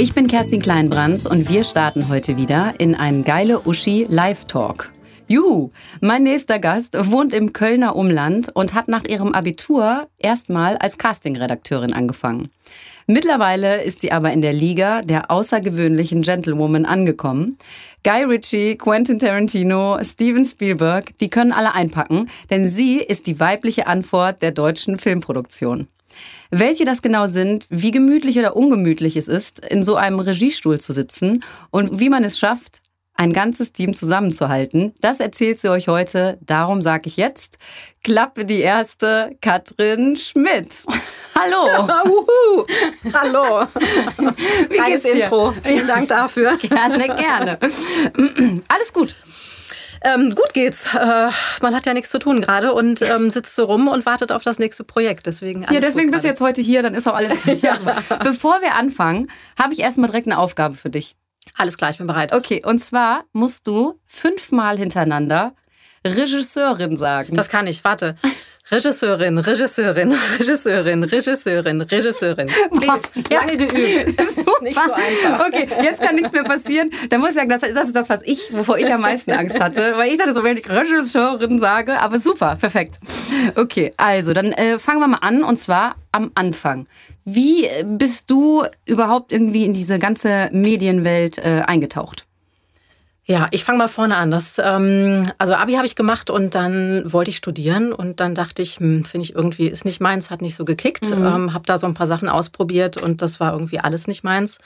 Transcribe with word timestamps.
Ich 0.00 0.14
bin 0.14 0.28
Kerstin 0.28 0.62
Kleinbrands 0.62 1.26
und 1.26 1.48
wir 1.48 1.64
starten 1.64 2.08
heute 2.08 2.36
wieder 2.36 2.74
in 2.78 2.94
einen 2.94 3.24
geile 3.24 3.66
Uschi 3.66 4.06
Live 4.08 4.44
Talk. 4.44 4.92
Juhu! 5.26 5.72
Mein 6.00 6.22
nächster 6.22 6.60
Gast 6.60 6.96
wohnt 7.10 7.34
im 7.34 7.52
Kölner 7.52 7.96
Umland 7.96 8.48
und 8.54 8.74
hat 8.74 8.86
nach 8.86 9.02
ihrem 9.02 9.34
Abitur 9.34 10.06
erstmal 10.16 10.76
als 10.76 10.98
Castingredakteurin 10.98 11.92
angefangen. 11.92 12.48
Mittlerweile 13.08 13.82
ist 13.82 14.00
sie 14.00 14.12
aber 14.12 14.32
in 14.32 14.40
der 14.40 14.52
Liga 14.52 15.02
der 15.02 15.32
außergewöhnlichen 15.32 16.22
Gentlewoman 16.22 16.86
angekommen. 16.86 17.58
Guy 18.04 18.22
Ritchie, 18.22 18.76
Quentin 18.78 19.18
Tarantino, 19.18 19.98
Steven 20.04 20.44
Spielberg, 20.44 21.18
die 21.18 21.28
können 21.28 21.50
alle 21.50 21.74
einpacken, 21.74 22.30
denn 22.50 22.68
sie 22.68 22.98
ist 22.98 23.26
die 23.26 23.40
weibliche 23.40 23.88
Antwort 23.88 24.42
der 24.42 24.52
deutschen 24.52 24.96
Filmproduktion. 24.96 25.88
Welche 26.50 26.84
das 26.84 27.02
genau 27.02 27.26
sind, 27.26 27.66
wie 27.68 27.90
gemütlich 27.90 28.38
oder 28.38 28.56
ungemütlich 28.56 29.16
es 29.16 29.28
ist, 29.28 29.60
in 29.60 29.82
so 29.82 29.96
einem 29.96 30.18
Regiestuhl 30.18 30.80
zu 30.80 30.92
sitzen 30.92 31.44
und 31.70 32.00
wie 32.00 32.08
man 32.08 32.24
es 32.24 32.38
schafft, 32.38 32.82
ein 33.18 33.32
ganzes 33.32 33.72
Team 33.72 33.94
zusammenzuhalten, 33.94 34.94
das 35.00 35.18
erzählt 35.18 35.58
sie 35.58 35.68
euch 35.68 35.88
heute. 35.88 36.38
Darum 36.40 36.80
sage 36.80 37.08
ich 37.08 37.16
jetzt, 37.16 37.58
Klappe 38.04 38.44
die 38.44 38.60
erste, 38.60 39.36
Katrin 39.40 40.14
Schmidt. 40.14 40.86
Hallo. 41.34 41.88
Hallo. 43.12 43.66
Wie 44.68 44.76
Geiles 44.76 45.02
geht's 45.02 45.16
dir? 45.16 45.24
Intro. 45.24 45.52
Vielen 45.64 45.86
Dank 45.88 46.08
dafür. 46.08 46.56
Gerne, 46.58 47.06
gerne. 47.06 47.58
Alles 48.68 48.92
gut. 48.92 49.16
Ähm, 50.02 50.34
gut 50.34 50.54
geht's. 50.54 50.94
Äh, 50.94 51.30
man 51.60 51.74
hat 51.74 51.86
ja 51.86 51.94
nichts 51.94 52.10
zu 52.10 52.18
tun 52.18 52.40
gerade 52.40 52.72
und 52.72 53.02
ähm, 53.02 53.30
sitzt 53.30 53.54
so 53.56 53.64
rum 53.64 53.88
und 53.88 54.06
wartet 54.06 54.32
auf 54.32 54.42
das 54.42 54.58
nächste 54.58 54.84
Projekt. 54.84 55.26
Deswegen 55.26 55.62
ja, 55.70 55.80
deswegen 55.80 56.10
bist 56.10 56.24
du 56.24 56.28
jetzt 56.28 56.40
heute 56.40 56.60
hier, 56.60 56.82
dann 56.82 56.94
ist 56.94 57.06
auch 57.06 57.14
alles. 57.14 57.36
ja. 57.62 57.76
Bevor 58.22 58.60
wir 58.60 58.74
anfangen, 58.74 59.30
habe 59.58 59.72
ich 59.72 59.80
erstmal 59.80 60.08
direkt 60.08 60.26
eine 60.26 60.38
Aufgabe 60.38 60.74
für 60.74 60.90
dich. 60.90 61.16
Alles 61.56 61.76
klar, 61.78 61.90
ich 61.90 61.98
bin 61.98 62.06
bereit. 62.06 62.32
Okay, 62.32 62.62
und 62.64 62.78
zwar 62.78 63.24
musst 63.32 63.66
du 63.66 64.00
fünfmal 64.04 64.76
hintereinander 64.76 65.54
Regisseurin 66.06 66.96
sagen. 66.96 67.34
Das 67.34 67.48
kann 67.48 67.66
ich, 67.66 67.84
warte. 67.84 68.16
Regisseurin, 68.70 69.38
Regisseurin, 69.38 70.14
Regisseurin, 70.38 71.02
Regisseurin, 71.02 71.80
Regisseurin. 71.80 72.48
Lange 73.30 73.56
geübt. 73.56 74.18
Das 74.18 74.28
ist 74.28 74.62
nicht 74.62 74.74
so 74.74 74.92
einfach. 74.92 75.46
Okay, 75.46 75.68
jetzt 75.82 76.02
kann 76.02 76.16
nichts 76.16 76.32
mehr 76.32 76.44
passieren. 76.44 76.90
Dann 77.08 77.20
muss 77.20 77.30
ich 77.30 77.36
sagen, 77.36 77.48
das, 77.48 77.62
das 77.62 77.86
ist 77.86 77.96
das, 77.96 78.10
was 78.10 78.22
ich, 78.24 78.52
wovor 78.52 78.76
ich 78.76 78.92
am 78.92 79.00
meisten 79.00 79.32
Angst 79.32 79.58
hatte. 79.58 79.94
Weil 79.96 80.10
ich 80.10 80.18
dachte 80.18 80.34
so, 80.34 80.44
wenn 80.44 80.58
ich 80.58 80.68
Regisseurin 80.68 81.58
sage, 81.58 81.98
aber 81.98 82.20
super, 82.20 82.56
perfekt. 82.56 82.98
Okay, 83.56 83.94
also 83.96 84.34
dann 84.34 84.52
äh, 84.52 84.78
fangen 84.78 85.00
wir 85.00 85.08
mal 85.08 85.18
an 85.18 85.44
und 85.44 85.58
zwar 85.58 85.96
am 86.12 86.30
Anfang. 86.34 86.86
Wie 87.24 87.68
bist 87.84 88.30
du 88.30 88.64
überhaupt 88.84 89.32
irgendwie 89.32 89.64
in 89.64 89.72
diese 89.72 89.98
ganze 89.98 90.50
Medienwelt 90.52 91.38
äh, 91.38 91.62
eingetaucht? 91.66 92.27
Ja, 93.30 93.46
ich 93.50 93.62
fange 93.62 93.76
mal 93.76 93.88
vorne 93.88 94.16
an. 94.16 94.30
Das, 94.30 94.58
ähm, 94.58 95.22
also 95.36 95.52
Abi 95.52 95.74
habe 95.74 95.84
ich 95.84 95.94
gemacht 95.96 96.30
und 96.30 96.54
dann 96.54 97.12
wollte 97.12 97.30
ich 97.30 97.36
studieren 97.36 97.92
und 97.92 98.20
dann 98.20 98.34
dachte 98.34 98.62
ich, 98.62 98.78
hm, 98.78 99.04
finde 99.04 99.24
ich 99.24 99.34
irgendwie, 99.34 99.66
ist 99.66 99.84
nicht 99.84 100.00
meins, 100.00 100.30
hat 100.30 100.40
nicht 100.40 100.56
so 100.56 100.64
gekickt. 100.64 101.10
Mhm. 101.14 101.26
Ähm, 101.26 101.52
habe 101.52 101.66
da 101.66 101.76
so 101.76 101.86
ein 101.86 101.92
paar 101.92 102.06
Sachen 102.06 102.30
ausprobiert 102.30 102.96
und 102.96 103.20
das 103.20 103.38
war 103.38 103.52
irgendwie 103.52 103.80
alles 103.80 104.06
nicht 104.06 104.24
meins. 104.24 104.56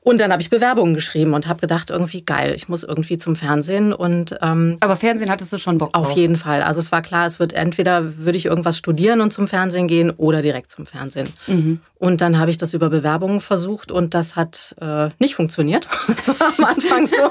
Und 0.00 0.20
dann 0.20 0.32
habe 0.32 0.42
ich 0.42 0.50
Bewerbungen 0.50 0.94
geschrieben 0.94 1.32
und 1.32 1.46
habe 1.46 1.60
gedacht, 1.60 1.90
irgendwie 1.90 2.24
geil, 2.24 2.54
ich 2.56 2.68
muss 2.68 2.82
irgendwie 2.82 3.18
zum 3.18 3.36
Fernsehen 3.36 3.92
und 3.92 4.36
ähm, 4.42 4.78
Aber 4.80 4.96
Fernsehen 4.96 5.30
hattest 5.30 5.52
du 5.52 5.58
schon 5.58 5.78
Bock 5.78 5.92
drauf? 5.92 6.08
Auf 6.08 6.16
jeden 6.16 6.34
Fall. 6.34 6.62
Also 6.62 6.80
es 6.80 6.90
war 6.90 7.02
klar, 7.02 7.26
es 7.26 7.38
wird 7.38 7.52
entweder 7.52 8.18
würde 8.18 8.36
ich 8.36 8.46
irgendwas 8.46 8.78
studieren 8.78 9.20
und 9.20 9.32
zum 9.32 9.46
Fernsehen 9.46 9.86
gehen 9.86 10.10
oder 10.10 10.42
direkt 10.42 10.70
zum 10.70 10.86
Fernsehen. 10.86 11.28
Mhm. 11.46 11.80
Und 12.00 12.20
dann 12.20 12.40
habe 12.40 12.50
ich 12.50 12.56
das 12.56 12.74
über 12.74 12.90
Bewerbungen 12.90 13.40
versucht 13.40 13.92
und 13.92 14.12
das 14.12 14.34
hat 14.34 14.74
äh, 14.80 15.08
nicht 15.20 15.36
funktioniert. 15.36 15.88
Das 16.08 16.28
war 16.28 16.52
am 16.58 16.64
Anfang 16.64 17.08
so, 17.08 17.30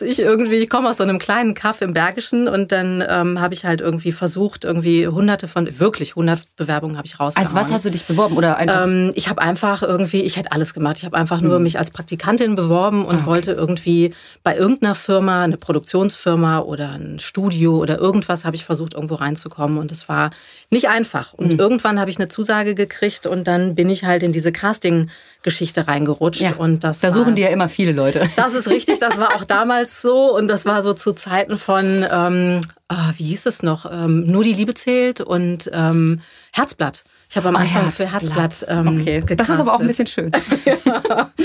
dass 0.00 0.08
ich 0.08 0.20
irgendwie, 0.20 0.56
ich 0.56 0.70
komme 0.70 0.88
aus 0.88 0.98
so 0.98 1.02
einem 1.02 1.18
kleinen 1.18 1.54
Kaff 1.54 1.80
im 1.80 1.92
Bergischen 1.92 2.46
und 2.46 2.70
dann 2.70 3.02
ähm, 3.08 3.40
habe 3.40 3.54
ich 3.54 3.64
halt 3.64 3.80
irgendwie 3.80 4.12
versucht, 4.12 4.64
irgendwie 4.64 5.08
hunderte 5.08 5.48
von, 5.48 5.80
wirklich 5.80 6.14
hundert 6.14 6.40
Bewerbungen 6.56 6.96
habe 6.96 7.06
ich 7.06 7.18
rausgehauen. 7.18 7.46
Als 7.46 7.56
was 7.56 7.72
hast 7.72 7.84
du 7.84 7.90
dich 7.90 8.04
beworben? 8.04 8.36
Oder 8.36 8.56
einfach? 8.56 8.86
Ähm, 8.86 9.10
ich 9.14 9.28
habe 9.28 9.42
einfach 9.42 9.82
irgendwie, 9.82 10.20
ich 10.20 10.36
hätte 10.36 10.52
alles 10.52 10.72
gemacht. 10.72 10.98
Ich 10.98 11.04
habe 11.04 11.16
einfach 11.16 11.40
nur 11.40 11.58
mhm. 11.58 11.64
mich 11.64 11.78
als 11.78 11.90
Praktikantin 11.90 12.54
beworben 12.54 13.04
und 13.04 13.16
okay. 13.16 13.26
wollte 13.26 13.52
irgendwie 13.52 14.14
bei 14.44 14.56
irgendeiner 14.56 14.94
Firma, 14.94 15.42
eine 15.42 15.56
Produktionsfirma 15.56 16.60
oder 16.60 16.90
ein 16.90 17.18
Studio 17.18 17.78
oder 17.78 17.98
irgendwas, 17.98 18.44
habe 18.44 18.54
ich 18.54 18.64
versucht, 18.64 18.94
irgendwo 18.94 19.16
reinzukommen 19.16 19.78
und 19.78 19.90
es 19.90 20.08
war 20.08 20.30
nicht 20.70 20.88
einfach. 20.88 21.32
Und 21.34 21.54
mhm. 21.54 21.58
irgendwann 21.58 21.98
habe 21.98 22.10
ich 22.10 22.18
eine 22.18 22.28
Zusage 22.28 22.74
gekriegt 22.74 23.26
und 23.26 23.48
dann 23.48 23.74
bin 23.74 23.90
ich 23.90 23.96
ich 23.96 24.04
halt 24.04 24.22
in 24.22 24.32
diese 24.32 24.52
Casting-Geschichte 24.52 25.88
reingerutscht. 25.88 26.42
Ja, 26.42 26.54
und 26.56 26.84
das 26.84 27.00
da 27.00 27.10
suchen 27.10 27.34
die 27.34 27.42
ja 27.42 27.48
immer 27.48 27.68
viele 27.68 27.92
Leute. 27.92 28.28
Das 28.36 28.54
ist 28.54 28.70
richtig, 28.70 28.98
das 28.98 29.18
war 29.18 29.34
auch 29.34 29.44
damals 29.48 29.85
so 29.88 30.36
und 30.36 30.48
das 30.48 30.64
war 30.64 30.82
so 30.82 30.92
zu 30.92 31.12
Zeiten 31.12 31.58
von, 31.58 32.04
ähm, 32.10 32.60
ah, 32.88 33.12
wie 33.16 33.24
hieß 33.24 33.46
es 33.46 33.62
noch, 33.62 33.90
ähm, 33.90 34.26
Nur 34.26 34.44
die 34.44 34.52
Liebe 34.52 34.74
zählt 34.74 35.20
und 35.20 35.70
ähm, 35.72 36.20
Herzblatt. 36.52 37.04
Ich 37.28 37.36
habe 37.36 37.48
am 37.48 37.56
ah, 37.56 37.60
Anfang 37.60 37.92
für 37.92 38.10
Herzblatt 38.10 38.66
ähm, 38.68 38.88
okay. 38.88 39.20
Gecastet. 39.20 39.40
Das 39.40 39.48
ist 39.48 39.60
aber 39.60 39.74
auch 39.74 39.80
ein 39.80 39.86
bisschen 39.86 40.06
schön. 40.06 40.32
ja. 40.64 41.30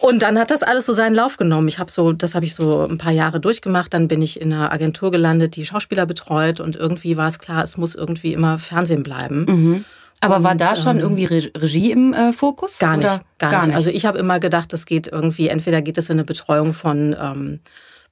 Und 0.00 0.22
dann 0.22 0.38
hat 0.38 0.50
das 0.50 0.62
alles 0.62 0.86
so 0.86 0.94
seinen 0.94 1.14
Lauf 1.14 1.36
genommen. 1.36 1.68
Ich 1.68 1.78
habe 1.78 1.90
so, 1.90 2.12
das 2.12 2.34
habe 2.34 2.46
ich 2.46 2.54
so 2.54 2.86
ein 2.86 2.96
paar 2.96 3.12
Jahre 3.12 3.38
durchgemacht. 3.38 3.92
Dann 3.92 4.08
bin 4.08 4.22
ich 4.22 4.40
in 4.40 4.50
einer 4.50 4.72
Agentur 4.72 5.10
gelandet, 5.10 5.56
die 5.56 5.66
Schauspieler 5.66 6.06
betreut 6.06 6.58
und 6.58 6.74
irgendwie 6.74 7.18
war 7.18 7.28
es 7.28 7.38
klar, 7.38 7.62
es 7.62 7.76
muss 7.76 7.94
irgendwie 7.94 8.32
immer 8.32 8.56
Fernsehen 8.58 9.02
bleiben. 9.02 9.44
Mhm. 9.44 9.84
Aber 10.20 10.36
und, 10.36 10.44
war 10.44 10.54
da 10.54 10.76
schon 10.76 10.96
ähm, 10.96 11.02
irgendwie 11.02 11.24
Regie 11.24 11.90
im 11.90 12.12
äh, 12.12 12.32
Fokus? 12.32 12.78
Gar 12.78 12.96
nicht, 12.96 13.20
gar, 13.38 13.50
gar 13.50 13.58
nicht. 13.58 13.68
nicht. 13.68 13.76
Also 13.76 13.90
ich 13.90 14.04
habe 14.04 14.18
immer 14.18 14.40
gedacht, 14.40 14.72
das 14.72 14.86
geht 14.86 15.06
irgendwie, 15.08 15.48
entweder 15.48 15.82
geht 15.82 15.98
es 15.98 16.10
in 16.10 16.16
eine 16.16 16.24
Betreuung 16.24 16.74
von 16.74 17.16
ähm, 17.20 17.60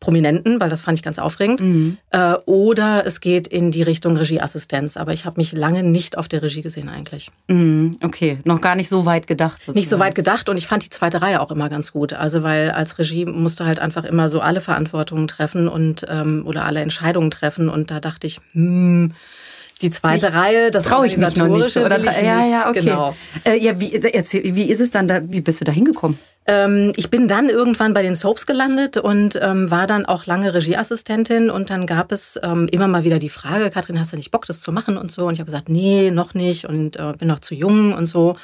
Prominenten, 0.00 0.60
weil 0.60 0.70
das 0.70 0.82
fand 0.82 0.96
ich 0.96 1.02
ganz 1.02 1.18
aufregend, 1.18 1.60
mhm. 1.60 1.96
äh, 2.10 2.34
oder 2.46 3.04
es 3.04 3.20
geht 3.20 3.48
in 3.48 3.72
die 3.72 3.82
Richtung 3.82 4.16
Regieassistenz. 4.16 4.96
Aber 4.96 5.12
ich 5.12 5.26
habe 5.26 5.40
mich 5.40 5.52
lange 5.52 5.82
nicht 5.82 6.16
auf 6.16 6.28
der 6.28 6.42
Regie 6.42 6.62
gesehen 6.62 6.88
eigentlich. 6.88 7.30
Mhm, 7.48 7.96
okay, 8.02 8.38
noch 8.44 8.60
gar 8.60 8.76
nicht 8.76 8.88
so 8.88 9.06
weit 9.06 9.26
gedacht. 9.26 9.56
Sozusagen. 9.56 9.78
Nicht 9.78 9.88
so 9.88 9.98
weit 9.98 10.14
gedacht 10.14 10.48
und 10.48 10.56
ich 10.56 10.68
fand 10.68 10.84
die 10.84 10.90
zweite 10.90 11.20
Reihe 11.20 11.40
auch 11.40 11.50
immer 11.50 11.68
ganz 11.68 11.92
gut. 11.92 12.12
Also 12.12 12.44
weil 12.44 12.70
als 12.70 12.98
Regie 12.98 13.24
musst 13.26 13.58
du 13.58 13.64
halt 13.64 13.80
einfach 13.80 14.04
immer 14.04 14.28
so 14.28 14.40
alle 14.40 14.60
Verantwortungen 14.60 15.26
treffen 15.26 15.68
und 15.68 16.06
ähm, 16.08 16.44
oder 16.46 16.64
alle 16.64 16.80
Entscheidungen 16.80 17.32
treffen 17.32 17.68
und 17.68 17.90
da 17.90 17.98
dachte 17.98 18.28
ich, 18.28 18.40
hm, 18.52 19.12
die 19.80 19.90
zweite 19.90 20.26
nicht, 20.26 20.34
Reihe, 20.34 20.70
das 20.70 20.84
traue 20.84 21.06
ich 21.06 21.16
mich 21.16 21.36
noch 21.36 21.48
nicht. 21.48 21.76
Oder, 21.76 21.98
ja, 21.98 22.44
ja, 22.44 22.68
okay. 22.68 22.80
Genau. 22.80 23.14
Äh, 23.44 23.58
ja, 23.58 23.78
wie, 23.78 23.94
erzähl, 23.94 24.42
wie 24.54 24.70
ist 24.70 24.80
es 24.80 24.90
dann 24.90 25.08
da, 25.08 25.20
wie 25.30 25.40
bist 25.40 25.60
du 25.60 25.64
da 25.64 25.72
hingekommen? 25.72 26.18
Ähm, 26.46 26.92
ich 26.96 27.10
bin 27.10 27.28
dann 27.28 27.50
irgendwann 27.50 27.92
bei 27.92 28.02
den 28.02 28.16
Soaps 28.16 28.46
gelandet 28.46 28.96
und 28.96 29.38
ähm, 29.40 29.70
war 29.70 29.86
dann 29.86 30.06
auch 30.06 30.24
lange 30.24 30.54
Regieassistentin 30.54 31.50
und 31.50 31.68
dann 31.68 31.86
gab 31.86 32.10
es 32.10 32.40
ähm, 32.42 32.66
immer 32.70 32.88
mal 32.88 33.04
wieder 33.04 33.18
die 33.18 33.28
Frage, 33.28 33.70
Katrin, 33.70 34.00
hast 34.00 34.12
du 34.12 34.16
nicht 34.16 34.30
Bock, 34.30 34.46
das 34.46 34.60
zu 34.60 34.72
machen 34.72 34.96
und 34.96 35.12
so? 35.12 35.26
Und 35.26 35.34
ich 35.34 35.40
habe 35.40 35.50
gesagt, 35.50 35.68
nee, 35.68 36.10
noch 36.10 36.32
nicht 36.32 36.64
und 36.64 36.96
äh, 36.96 37.12
bin 37.18 37.28
noch 37.28 37.40
zu 37.40 37.54
jung 37.54 37.92
und 37.92 38.06
so. 38.06 38.36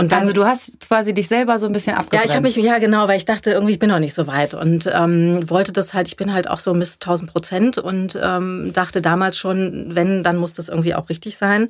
Und 0.00 0.12
dann, 0.12 0.20
also 0.20 0.32
du 0.32 0.46
hast 0.46 0.88
quasi 0.88 1.12
dich 1.12 1.28
selber 1.28 1.58
so 1.58 1.66
ein 1.66 1.72
bisschen 1.72 1.94
abgebremst. 1.94 2.24
Ja, 2.24 2.30
ich 2.30 2.34
habe 2.34 2.42
mich, 2.42 2.56
ja 2.56 2.78
genau, 2.78 3.06
weil 3.06 3.16
ich 3.16 3.26
dachte, 3.26 3.50
irgendwie 3.50 3.72
ich 3.72 3.78
bin 3.78 3.90
noch 3.90 3.98
nicht 3.98 4.14
so 4.14 4.26
weit 4.26 4.54
und 4.54 4.90
ähm, 4.92 5.48
wollte 5.48 5.72
das 5.72 5.92
halt, 5.92 6.08
ich 6.08 6.16
bin 6.16 6.32
halt 6.32 6.48
auch 6.48 6.58
so 6.58 6.72
Miss 6.72 6.94
1000 6.94 7.30
Prozent 7.30 7.78
und 7.78 8.18
ähm, 8.20 8.72
dachte 8.72 9.02
damals 9.02 9.36
schon, 9.36 9.94
wenn, 9.94 10.22
dann 10.22 10.36
muss 10.38 10.54
das 10.54 10.68
irgendwie 10.68 10.94
auch 10.94 11.08
richtig 11.10 11.36
sein. 11.36 11.68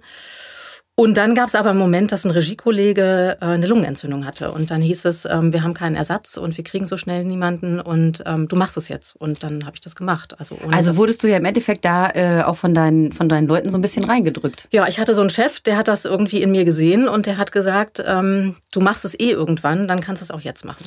Und 1.00 1.16
dann 1.16 1.34
gab 1.34 1.48
es 1.48 1.54
aber 1.54 1.70
einen 1.70 1.78
Moment, 1.78 2.12
dass 2.12 2.26
ein 2.26 2.30
Regiekollege 2.30 3.38
äh, 3.40 3.44
eine 3.46 3.66
Lungenentzündung 3.66 4.26
hatte. 4.26 4.52
Und 4.52 4.70
dann 4.70 4.82
hieß 4.82 5.06
es, 5.06 5.24
ähm, 5.24 5.50
wir 5.50 5.62
haben 5.62 5.72
keinen 5.72 5.96
Ersatz 5.96 6.36
und 6.36 6.58
wir 6.58 6.62
kriegen 6.62 6.84
so 6.84 6.98
schnell 6.98 7.24
niemanden 7.24 7.80
und 7.80 8.22
ähm, 8.26 8.48
du 8.48 8.56
machst 8.56 8.76
es 8.76 8.88
jetzt. 8.88 9.16
Und 9.16 9.42
dann 9.42 9.64
habe 9.64 9.76
ich 9.76 9.80
das 9.80 9.96
gemacht. 9.96 10.38
Also, 10.38 10.58
also 10.70 10.98
wurdest 10.98 11.22
du 11.22 11.26
ja 11.26 11.38
im 11.38 11.46
Endeffekt 11.46 11.86
da 11.86 12.10
äh, 12.10 12.42
auch 12.42 12.56
von 12.56 12.74
deinen, 12.74 13.12
von 13.12 13.30
deinen 13.30 13.48
Leuten 13.48 13.70
so 13.70 13.78
ein 13.78 13.80
bisschen 13.80 14.04
reingedrückt. 14.04 14.68
Ja, 14.72 14.88
ich 14.88 15.00
hatte 15.00 15.14
so 15.14 15.22
einen 15.22 15.30
Chef, 15.30 15.60
der 15.60 15.78
hat 15.78 15.88
das 15.88 16.04
irgendwie 16.04 16.42
in 16.42 16.50
mir 16.50 16.66
gesehen 16.66 17.08
und 17.08 17.24
der 17.24 17.38
hat 17.38 17.50
gesagt, 17.50 18.04
ähm, 18.06 18.56
du 18.70 18.80
machst 18.80 19.06
es 19.06 19.18
eh 19.18 19.30
irgendwann, 19.30 19.88
dann 19.88 20.00
kannst 20.02 20.20
du 20.20 20.24
es 20.24 20.30
auch 20.30 20.42
jetzt 20.42 20.66
machen. 20.66 20.84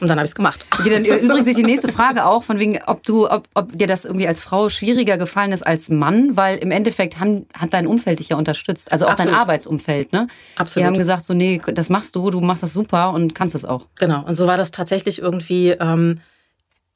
Und 0.00 0.06
dann 0.06 0.18
habe 0.18 0.24
ich 0.24 0.30
es 0.30 0.36
gemacht. 0.36 0.64
Okay, 0.78 0.90
dann 0.90 1.04
übrigens 1.24 1.56
die 1.56 1.64
nächste 1.64 1.90
Frage 1.90 2.24
auch, 2.24 2.44
von 2.44 2.60
wegen, 2.60 2.78
ob 2.86 3.02
du, 3.02 3.28
ob, 3.28 3.48
ob 3.54 3.76
dir 3.76 3.88
das 3.88 4.04
irgendwie 4.04 4.28
als 4.28 4.40
Frau 4.40 4.68
schwieriger 4.68 5.18
gefallen 5.18 5.50
ist 5.50 5.66
als 5.66 5.88
Mann, 5.88 6.36
weil 6.36 6.58
im 6.58 6.70
Endeffekt 6.70 7.18
haben, 7.18 7.46
hat 7.52 7.74
dein 7.74 7.88
Umfeld 7.88 8.20
dich 8.20 8.28
ja 8.28 8.36
unterstützt. 8.36 8.92
Also 8.92 9.06
auch 9.06 9.10
Absolut. 9.10 9.32
dein 9.32 9.40
Arbeitsumfeld, 9.48 10.12
ne? 10.12 10.28
Absolut. 10.56 10.82
Die 10.82 10.86
haben 10.86 10.98
gesagt, 10.98 11.24
so, 11.24 11.34
nee, 11.34 11.60
das 11.72 11.88
machst 11.88 12.14
du, 12.14 12.30
du 12.30 12.40
machst 12.40 12.62
das 12.62 12.72
super 12.72 13.12
und 13.12 13.34
kannst 13.34 13.54
es 13.54 13.64
auch. 13.64 13.86
Genau. 13.98 14.24
Und 14.24 14.34
so 14.34 14.46
war 14.46 14.56
das 14.56 14.70
tatsächlich 14.70 15.20
irgendwie 15.20 15.70
ähm, 15.70 16.20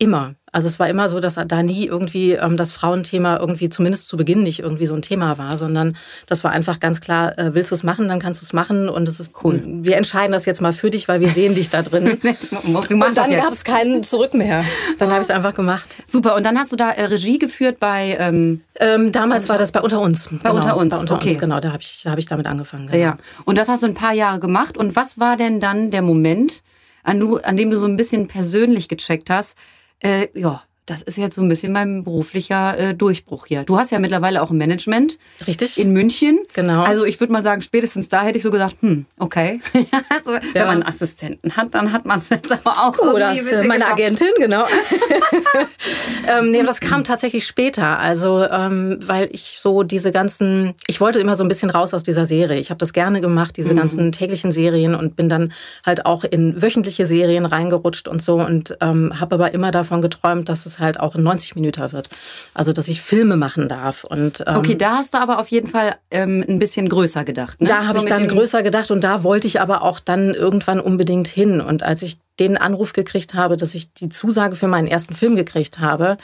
immer. 0.02 0.34
Also 0.54 0.69
es 0.69 0.78
war 0.78 0.88
immer 0.90 1.08
so, 1.08 1.19
dass 1.19 1.37
da 1.46 1.62
nie 1.62 1.87
irgendwie 1.87 2.32
ähm, 2.32 2.58
das 2.58 2.72
Frauenthema 2.72 3.38
irgendwie 3.38 3.70
zumindest 3.70 4.08
zu 4.08 4.19
Beginn 4.19 4.43
nicht 4.43 4.58
irgendwie 4.58 4.84
so 4.84 4.94
ein 4.94 5.00
Thema 5.00 5.38
war, 5.38 5.56
sondern 5.56 5.96
das 6.26 6.44
war 6.44 6.50
einfach 6.50 6.78
ganz 6.78 7.00
klar, 7.00 7.38
äh, 7.38 7.54
willst 7.54 7.70
du 7.70 7.75
es 7.75 7.84
machen, 7.84 8.06
dann 8.08 8.19
kannst 8.19 8.43
du 8.43 8.44
es 8.44 8.52
machen 8.52 8.90
und 8.90 9.08
es 9.08 9.19
ist 9.19 9.32
cool. 9.43 9.62
Wir 9.64 9.96
entscheiden 9.96 10.32
das 10.32 10.44
jetzt 10.44 10.60
mal 10.60 10.75
für 10.75 10.90
dich, 10.90 11.08
weil 11.08 11.20
wir 11.20 11.31
sehen 11.31 11.54
dich 11.54 11.70
da 11.70 11.81
drin. 11.81 12.19
und 12.64 13.16
dann 13.16 13.31
gab 13.31 13.52
es 13.52 13.64
keinen 13.64 14.04
Zurück 14.04 14.34
mehr. 14.34 14.62
Dann 14.99 15.10
habe 15.10 15.20
ich 15.20 15.28
es 15.28 15.31
einfach 15.31 15.54
gemacht. 15.54 15.96
Super. 16.06 16.34
Und 16.34 16.44
dann 16.44 16.58
hast 16.58 16.72
du 16.72 16.76
da 16.76 16.90
äh, 16.90 17.05
Regie 17.05 17.38
geführt 17.38 17.78
bei 17.78 18.16
ähm, 18.19 18.60
ähm, 18.81 19.12
damals 19.12 19.48
war 19.48 19.56
das 19.56 19.70
bei 19.70 19.81
unter 19.81 20.00
uns. 20.00 20.28
Bei 20.43 20.50
genau, 20.50 20.56
unter 20.56 20.76
uns. 20.76 20.94
Bei 20.94 21.00
unter 21.00 21.14
okay. 21.14 21.31
uns, 21.31 21.38
genau. 21.38 21.60
Da 21.60 21.72
habe 21.72 21.82
ich, 21.82 22.05
hab 22.06 22.19
ich 22.19 22.26
damit 22.26 22.46
angefangen. 22.46 22.88
Genau. 22.88 22.98
Ja. 22.98 23.16
Und 23.44 23.56
das 23.56 23.69
hast 23.69 23.84
du 23.84 23.87
ein 23.87 23.94
paar 23.94 24.12
Jahre 24.12 24.40
gemacht. 24.40 24.76
Und 24.76 24.96
was 24.96 25.19
war 25.19 25.37
denn 25.37 25.60
dann 25.60 25.90
der 25.90 26.02
Moment, 26.02 26.62
an, 27.05 27.20
du, 27.20 27.38
an 27.38 27.56
dem 27.56 27.70
du 27.70 27.76
so 27.76 27.87
ein 27.87 27.96
bisschen 27.96 28.26
persönlich 28.26 28.88
gecheckt 28.88 29.31
hast, 29.31 29.56
äh, 30.02 30.28
ja, 30.34 30.62
das 30.87 31.00
ist 31.02 31.17
jetzt 31.17 31.37
so 31.37 31.43
ein 31.43 31.49
bisschen 31.49 31.73
mein 31.73 32.02
beruflicher 32.02 32.76
äh, 32.76 32.94
Durchbruch 32.94 33.46
hier. 33.46 33.62
Du 33.62 33.79
hast 33.79 33.93
ja 33.93 34.00
mittlerweile 34.00 34.43
auch 34.43 34.50
ein 34.50 34.56
Management. 34.56 35.17
Richtig. 35.46 35.79
In 35.79 35.93
München. 35.93 36.40
Genau. 36.55 36.82
Also 36.82 37.05
ich 37.05 37.20
würde 37.20 37.32
mal 37.32 37.43
sagen, 37.43 37.62
spätestens 37.62 38.08
da 38.08 38.25
hätte 38.25 38.37
ich 38.37 38.43
so 38.43 38.50
gesagt, 38.50 38.76
hm, 38.81 39.06
okay. 39.19 39.61
also, 40.08 40.32
ja. 40.34 40.40
Wenn 40.52 40.67
man 40.67 40.70
einen 40.79 40.82
Assistenten 40.82 41.56
hat, 41.56 41.75
dann 41.75 41.93
hat 41.93 42.05
man 42.05 42.19
es 42.19 42.31
jetzt 42.31 42.50
aber 42.50 42.73
auch. 42.73 42.99
Oh, 42.99 43.17
das 43.17 43.38
ist 43.38 43.52
meine 43.52 43.75
geschafft. 43.75 43.93
Agentin, 43.93 44.29
genau. 44.38 44.64
ähm, 46.29 46.50
nee, 46.50 46.64
das 46.64 46.81
kam 46.81 47.05
tatsächlich 47.05 47.46
später. 47.46 48.00
Also, 48.00 48.44
ähm, 48.50 48.99
weil 49.06 49.29
ich 49.31 49.58
so 49.61 49.84
diese 49.84 50.11
ganzen, 50.11 50.75
ich 50.88 51.00
wollte 51.00 51.20
immer 51.20 51.37
so 51.37 51.44
ein 51.44 51.49
bisschen 51.49 51.70
raus 51.70 51.94
aus 51.94 52.02
dieser 52.02 52.26
Serie. 52.26 52.58
Ich 52.58 52.70
habe 52.70 52.79
das 52.79 52.93
gerne 52.93 53.20
gemacht, 53.20 53.56
diese 53.56 53.73
mhm. 53.73 53.79
ganzen 53.79 54.12
täglichen 54.12 54.50
Serien 54.50 54.96
und 54.96 55.14
bin 55.14 55.29
dann 55.29 55.52
halt 55.87 56.06
auch 56.06 56.25
in 56.25 56.61
wöchentliche 56.61 57.06
Serien 57.06 57.46
reingerutscht 57.46 58.08
und 58.08 58.20
so 58.20 58.40
und 58.40 58.76
ähm, 58.81 59.20
habe 59.20 59.37
aber 59.37 59.55
immer 59.55 59.70
davon 59.70 60.02
geträumt, 60.02 60.49
dass 60.49 60.67
es 60.67 60.71
es 60.72 60.78
halt 60.78 61.00
auch 61.00 61.14
ein 61.14 61.22
90 61.22 61.54
Minuten 61.54 61.92
wird. 61.92 62.08
Also, 62.54 62.72
dass 62.72 62.88
ich 62.88 63.00
Filme 63.00 63.36
machen 63.36 63.69
darf. 63.69 64.04
Und, 64.04 64.42
ähm, 64.46 64.56
okay, 64.56 64.74
da 64.74 64.96
hast 64.96 65.14
du 65.14 65.19
aber 65.19 65.38
auf 65.38 65.48
jeden 65.48 65.69
Fall 65.69 65.96
ähm, 66.10 66.44
ein 66.48 66.58
bisschen 66.58 66.88
größer 66.88 67.24
gedacht. 67.24 67.60
Ne? 67.60 67.69
Da 67.69 67.86
habe 67.86 67.98
so 67.98 68.04
ich 68.04 68.10
dann 68.10 68.28
größer 68.28 68.62
gedacht 68.62 68.90
und 68.90 69.04
da 69.04 69.24
wollte 69.24 69.46
ich 69.46 69.60
aber 69.60 69.82
auch 69.82 70.00
dann 70.00 70.34
irgendwann 70.34 70.80
unbedingt 70.80 71.28
hin. 71.28 71.60
Und 71.60 71.82
als 71.82 72.02
ich 72.02 72.19
den 72.40 72.56
Anruf 72.56 72.92
gekriegt 72.92 73.34
habe, 73.34 73.56
dass 73.56 73.74
ich 73.74 73.92
die 73.92 74.08
Zusage 74.08 74.56
für 74.56 74.66
meinen 74.66 74.86
ersten 74.86 75.14
Film 75.14 75.36
gekriegt 75.36 75.78
habe, 75.78 76.16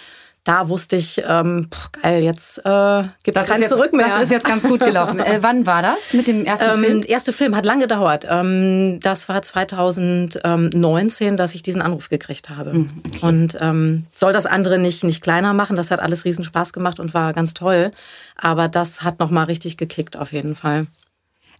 da 0.48 0.70
wusste 0.70 0.96
ich, 0.96 1.22
ähm, 1.28 1.68
geil, 2.00 2.24
jetzt 2.24 2.64
äh, 2.64 3.02
gibt 3.22 3.36
es 3.36 3.44
kein 3.44 3.68
Zurück 3.68 3.92
mehr. 3.92 4.08
Das 4.08 4.22
ist 4.22 4.30
jetzt 4.30 4.46
ganz 4.46 4.66
gut 4.66 4.80
gelaufen. 4.80 5.18
äh, 5.20 5.42
wann 5.42 5.66
war 5.66 5.82
das 5.82 6.14
mit 6.14 6.26
dem 6.26 6.46
ersten 6.46 6.70
ähm, 6.70 6.80
Film? 6.80 7.00
Der 7.02 7.10
erste 7.10 7.34
Film 7.34 7.54
hat 7.54 7.66
lange 7.66 7.82
gedauert. 7.82 8.26
Ähm, 8.26 8.98
das 9.02 9.28
war 9.28 9.42
2019, 9.42 11.36
dass 11.36 11.54
ich 11.54 11.62
diesen 11.62 11.82
Anruf 11.82 12.08
gekriegt 12.08 12.48
habe. 12.48 12.72
Hm, 12.72 12.90
okay. 13.06 13.26
Und 13.26 13.58
ähm, 13.60 14.06
soll 14.16 14.32
das 14.32 14.46
andere 14.46 14.78
nicht, 14.78 15.04
nicht 15.04 15.22
kleiner 15.22 15.52
machen. 15.52 15.76
Das 15.76 15.90
hat 15.90 16.00
alles 16.00 16.24
riesen 16.24 16.44
Spaß 16.44 16.72
gemacht 16.72 16.98
und 16.98 17.12
war 17.12 17.34
ganz 17.34 17.52
toll. 17.52 17.90
Aber 18.34 18.68
das 18.68 19.02
hat 19.02 19.18
nochmal 19.18 19.44
richtig 19.44 19.76
gekickt 19.76 20.16
auf 20.16 20.32
jeden 20.32 20.56
Fall. 20.56 20.86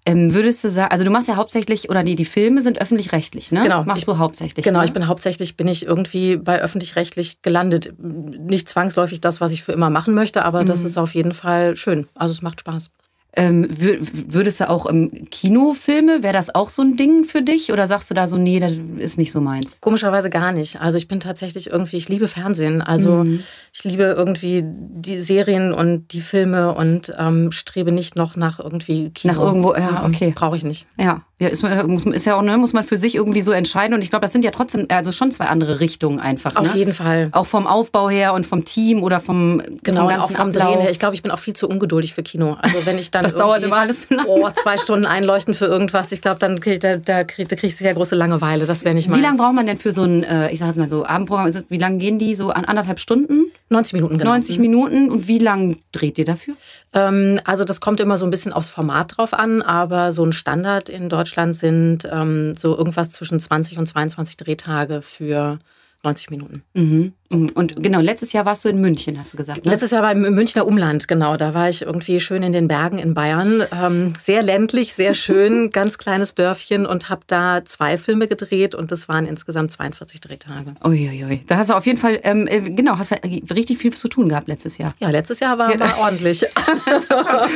Ähm, 0.09 0.35
würdest 0.35 0.65
du 0.65 0.71
sagen, 0.71 0.91
also 0.91 1.05
du 1.05 1.11
machst 1.11 1.29
ja 1.29 1.37
hauptsächlich, 1.37 1.91
oder 1.91 2.03
nee, 2.03 2.15
die 2.15 2.25
Filme 2.25 2.63
sind 2.63 2.81
öffentlich-rechtlich, 2.81 3.53
ne? 3.53 3.63
Genau. 3.63 3.85
Machst 3.85 4.01
ich, 4.01 4.07
du 4.07 4.19
hauptsächlich. 4.19 4.65
Genau, 4.65 4.79
ne? 4.81 4.85
ich 4.87 4.93
bin 4.93 5.07
hauptsächlich, 5.07 5.57
bin 5.57 5.69
ich 5.69 5.85
irgendwie 5.87 6.37
bei 6.37 6.61
öffentlich-rechtlich 6.61 7.43
gelandet. 7.43 7.93
Nicht 7.99 8.69
zwangsläufig 8.69 9.21
das, 9.21 9.41
was 9.41 9.53
ich 9.53 9.63
für 9.63 9.73
immer 9.73 9.91
machen 9.91 10.15
möchte, 10.15 10.45
aber 10.45 10.63
mhm. 10.63 10.67
das 10.67 10.85
ist 10.85 10.97
auf 10.97 11.15
jeden 11.15 11.35
Fall 11.35 11.77
schön. 11.77 12.09
Also 12.15 12.33
es 12.33 12.43
macht 12.43 12.61
Spaß. 12.61 12.91
Ähm, 13.39 13.69
würdest 13.71 14.59
du 14.59 14.69
auch 14.69 14.85
im 14.87 15.11
Kinofilme, 15.31 16.25
wäre 16.25 16.33
das 16.33 16.53
auch 16.53 16.69
so 16.69 16.83
ein 16.83 16.97
Ding 16.97 17.23
für 17.23 17.41
dich? 17.41 17.73
Oder 17.73 17.87
sagst 17.87 18.11
du 18.11 18.15
da 18.15 18.27
so, 18.27 18.37
nee, 18.37 18.59
das 18.59 18.73
ist 18.97 19.17
nicht 19.17 19.31
so 19.31 19.41
meins? 19.41 19.81
Komischerweise 19.81 20.29
gar 20.29 20.51
nicht. 20.51 20.81
Also 20.81 20.99
ich 20.99 21.07
bin 21.07 21.21
tatsächlich 21.21 21.71
irgendwie, 21.71 21.99
ich 21.99 22.09
liebe 22.09 22.27
Fernsehen. 22.27 22.83
Also 22.83 23.23
mhm. 23.23 23.45
ich 23.73 23.85
liebe 23.85 24.03
irgendwie 24.03 24.65
die 24.65 25.19
Serien 25.19 25.73
und 25.73 26.13
die 26.13 26.21
Filme 26.21 26.75
und 26.75 27.15
ähm, 27.17 27.53
strebe 27.53 27.93
nicht 27.93 28.17
noch 28.17 28.35
nach 28.35 28.59
irgendwie 28.59 29.11
Kino. 29.11 29.33
Nach 29.33 29.41
irgendwo, 29.41 29.73
ja, 29.77 30.05
okay. 30.05 30.33
Brauche 30.35 30.57
ich 30.57 30.65
nicht. 30.65 30.87
Ja. 30.97 31.23
Ja, 31.41 31.49
ist, 31.49 31.63
muss, 31.63 32.05
ist 32.05 32.27
ja 32.27 32.35
auch, 32.35 32.43
ne, 32.43 32.59
muss 32.59 32.73
man 32.73 32.83
für 32.83 32.97
sich 32.97 33.15
irgendwie 33.15 33.43
so 33.43 33.53
entscheiden. 33.53 33.95
Und 33.95 34.03
ich 34.03 34.11
glaube, 34.11 34.23
das 34.23 34.33
sind 34.33 34.45
ja 34.45 34.51
trotzdem, 34.51 34.87
also 34.89 35.13
schon 35.13 35.31
zwei 35.31 35.47
andere 35.47 35.79
Richtungen 35.79 36.19
einfach. 36.19 36.57
Auf 36.57 36.73
ne? 36.73 36.79
jeden 36.79 36.93
Fall. 36.93 37.29
Auch 37.31 37.47
vom 37.47 37.69
Aufbau 37.69 38.11
her 38.11 38.35
und 38.35 38.45
vom 38.45 38.65
Team 38.65 39.05
oder 39.05 39.21
vom, 39.21 39.63
genau, 39.85 40.01
vom 40.01 40.09
ganzen 40.09 40.25
auch 40.25 40.31
vom 40.31 40.49
Ablauf. 40.49 40.67
Drehen 40.67 40.81
her. 40.81 40.91
Ich 40.91 40.99
glaube, 40.99 41.15
ich 41.15 41.23
bin 41.23 41.31
auch 41.31 41.39
viel 41.39 41.55
zu 41.55 41.69
ungeduldig 41.69 42.13
für 42.13 42.25
Kino. 42.25 42.57
Also 42.61 42.85
wenn 42.87 42.99
ich 42.99 43.13
dann 43.13 43.23
das 43.23 43.37
dauert 43.37 43.63
immer 43.63 43.77
alles 43.77 44.09
zu 44.09 44.15
lange. 44.15 44.29
Oh, 44.29 44.49
zwei 44.51 44.77
Stunden 44.79 45.07
einleuchten 45.07 45.55
für 45.55 45.67
irgendwas. 45.67 46.11
Ich 46.11 46.23
glaube, 46.23 46.41
dann 46.41 46.59
krieg, 46.59 46.81
da, 46.81 46.97
da, 46.97 47.23
krieg, 47.23 47.49
da 47.49 47.55
kriegst 47.55 47.79
du 47.79 47.85
ja 47.85 47.93
große 47.93 48.17
Langeweile. 48.17 48.67
Das 48.67 48.85
wäre 48.85 48.97
nicht 48.97 49.09
mal. 49.09 49.17
Wie 49.17 49.23
lange 49.23 49.37
braucht 49.39 49.55
man 49.55 49.67
denn 49.67 49.77
für 49.77 49.93
so 49.93 50.03
ein, 50.03 50.25
äh, 50.25 50.51
ich 50.51 50.59
sag 50.59 50.67
jetzt 50.67 50.77
mal 50.77 50.89
so, 50.89 51.07
Abendprogramm? 51.07 51.47
Also, 51.47 51.61
wie 51.69 51.79
lange 51.79 51.99
gehen 51.99 52.19
die? 52.19 52.35
So 52.35 52.51
an 52.51 52.65
anderthalb 52.65 52.99
Stunden? 52.99 53.53
90 53.71 53.93
Minuten, 53.93 54.19
genau. 54.19 54.31
90 54.31 54.59
Minuten. 54.59 55.11
Und 55.11 55.29
wie 55.29 55.39
lange 55.39 55.77
dreht 55.93 56.19
ihr 56.19 56.25
dafür? 56.25 56.55
Ähm, 56.95 57.39
also 57.45 57.65
das 57.65 57.81
kommt 57.81 58.01
immer 58.01 58.17
so 58.17 58.27
ein 58.27 58.31
bisschen 58.31 58.53
aufs 58.53 58.71
Format 58.71 59.17
drauf 59.17 59.35
an, 59.35 59.61
aber 59.63 60.13
so 60.13 60.25
ein 60.25 60.33
Standard 60.33 60.89
in 60.89 61.09
Deutschland 61.09 61.55
sind 61.55 62.09
ähm, 62.11 62.55
so 62.55 62.77
irgendwas 62.77 63.11
zwischen 63.11 63.39
20 63.39 63.79
und 63.79 63.87
22 63.87 64.37
Drehtage 64.37 65.03
für 65.03 65.59
90 66.03 66.31
Minuten. 66.31 66.63
Mhm. 66.75 67.13
Und 67.31 67.83
genau, 67.83 68.01
letztes 68.01 68.33
Jahr 68.33 68.47
warst 68.47 68.65
du 68.65 68.71
in 68.71 68.81
München, 68.81 69.19
hast 69.19 69.35
du 69.35 69.37
gesagt. 69.37 69.67
Ne? 69.67 69.71
Letztes 69.71 69.91
Jahr 69.91 70.03
war 70.03 70.13
im 70.13 70.23
Münchner 70.35 70.67
Umland, 70.67 71.09
genau. 71.09 71.37
Da 71.37 71.53
war 71.53 71.69
ich 71.69 71.83
irgendwie 71.83 72.21
schön 72.21 72.43
in 72.43 72.55
den 72.55 72.69
Bergen 72.69 72.99
in 72.99 73.13
Bayern. 73.13 73.65
Ähm, 73.71 74.15
sehr 74.19 74.43
ländlich, 74.43 74.95
sehr 74.95 75.13
schön, 75.29 75.69
ganz 75.69 75.99
kleines 75.99 76.35
Dörfchen 76.35 76.87
und 76.87 77.11
habe 77.11 77.21
da 77.27 77.67
zwei 77.67 77.99
Filme 77.99 78.29
gedreht 78.29 78.75
und 78.75 78.93
das 78.93 79.11
waren 79.11 79.27
insgesamt 79.27 79.73
42 79.73 80.23
Drehtage. 80.23 80.75
Uiuiui. 80.83 81.43
Da 81.47 81.59
hast 81.59 81.69
du 81.69 81.75
auf 81.75 81.85
jeden 81.85 81.99
Fall, 81.99 82.19
ähm, 82.23 82.47
äh, 82.47 82.61
genau, 82.61 82.97
hast 82.97 83.11
du 83.11 83.17
richtig 83.55 83.77
viel 83.77 83.93
zu 83.93 84.09
tun 84.09 84.31
gehabt 84.31 84.49
letztes 84.49 84.79
Jahr. 84.79 84.95
Ja, 84.99 85.11
letztes 85.11 85.41
Jahr 85.41 85.59
war, 85.59 85.79
war 85.79 85.99
ordentlich. 85.99 86.41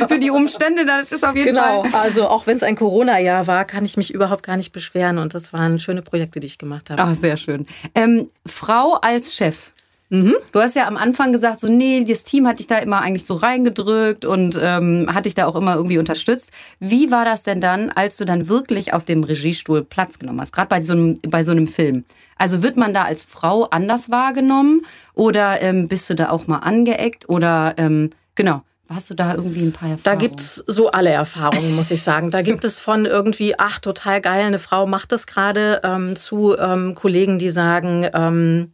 Für 0.07 0.19
die 0.19 0.29
Umstände, 0.29 0.85
das 0.85 1.11
ist 1.11 1.25
auf 1.25 1.35
jeden 1.35 1.47
genau. 1.47 1.81
Fall. 1.81 1.89
Genau, 1.89 1.97
also 1.97 2.27
auch 2.27 2.45
wenn 2.45 2.57
es 2.57 2.63
ein 2.63 2.75
Corona-Jahr 2.75 3.47
war, 3.47 3.65
kann 3.65 3.85
ich 3.85 3.97
mich 3.97 4.13
überhaupt 4.13 4.43
gar 4.43 4.55
nicht 4.55 4.71
beschweren 4.71 5.17
und 5.17 5.33
das 5.33 5.51
waren 5.51 5.79
schöne 5.79 6.03
Projekte, 6.03 6.39
die 6.39 6.45
ich 6.45 6.59
gemacht 6.59 6.91
habe. 6.91 7.01
Ach, 7.01 7.15
sehr 7.15 7.37
schön. 7.37 7.65
Ähm, 7.95 8.29
Frau 8.45 8.99
als 9.01 9.33
Chef. 9.33 9.62
Mhm. 10.09 10.35
Du 10.51 10.59
hast 10.59 10.75
ja 10.75 10.87
am 10.87 10.97
Anfang 10.97 11.31
gesagt, 11.31 11.59
so 11.59 11.67
nee, 11.67 12.05
das 12.07 12.23
Team 12.23 12.47
hat 12.47 12.59
dich 12.59 12.67
da 12.67 12.77
immer 12.77 13.01
eigentlich 13.01 13.25
so 13.25 13.33
reingedrückt 13.33 14.25
und 14.25 14.59
ähm, 14.61 15.09
hat 15.11 15.25
dich 15.25 15.33
da 15.33 15.47
auch 15.47 15.55
immer 15.55 15.75
irgendwie 15.75 15.97
unterstützt. 15.97 16.51
Wie 16.79 17.09
war 17.09 17.25
das 17.25 17.43
denn 17.43 17.61
dann, 17.61 17.89
als 17.89 18.17
du 18.17 18.25
dann 18.25 18.47
wirklich 18.47 18.93
auf 18.93 19.05
dem 19.05 19.23
Regiestuhl 19.23 19.83
Platz 19.83 20.19
genommen 20.19 20.41
hast, 20.41 20.53
gerade 20.53 20.67
bei 20.67 20.81
so 20.81 20.93
einem 20.93 21.19
bei 21.27 21.43
so 21.43 21.51
einem 21.51 21.67
Film? 21.67 22.05
Also 22.37 22.61
wird 22.61 22.77
man 22.77 22.93
da 22.93 23.05
als 23.05 23.23
Frau 23.23 23.63
anders 23.65 24.11
wahrgenommen 24.11 24.81
oder 25.13 25.61
ähm, 25.61 25.87
bist 25.87 26.09
du 26.09 26.15
da 26.15 26.29
auch 26.29 26.47
mal 26.47 26.59
angeeckt 26.59 27.27
oder 27.29 27.73
ähm, 27.77 28.11
genau? 28.35 28.61
Hast 28.89 29.09
du 29.09 29.13
da 29.13 29.33
irgendwie 29.33 29.61
ein 29.61 29.71
paar 29.71 29.89
Erfahrungen? 29.89 30.19
Da 30.19 30.27
gibt 30.27 30.39
es 30.41 30.55
so 30.67 30.91
alle 30.91 31.09
Erfahrungen, 31.09 31.75
muss 31.75 31.89
ich 31.89 32.03
sagen. 32.03 32.31
Da 32.31 32.41
gibt 32.41 32.65
es 32.65 32.79
von 32.79 33.05
irgendwie, 33.05 33.57
ach, 33.57 33.79
total 33.79 34.19
geil, 34.19 34.45
eine 34.45 34.59
Frau 34.59 34.85
macht 34.85 35.13
das 35.13 35.25
gerade, 35.25 35.79
ähm, 35.83 36.17
zu 36.17 36.57
ähm, 36.57 36.93
Kollegen, 36.93 37.39
die 37.39 37.49
sagen, 37.49 38.07
ähm, 38.13 38.73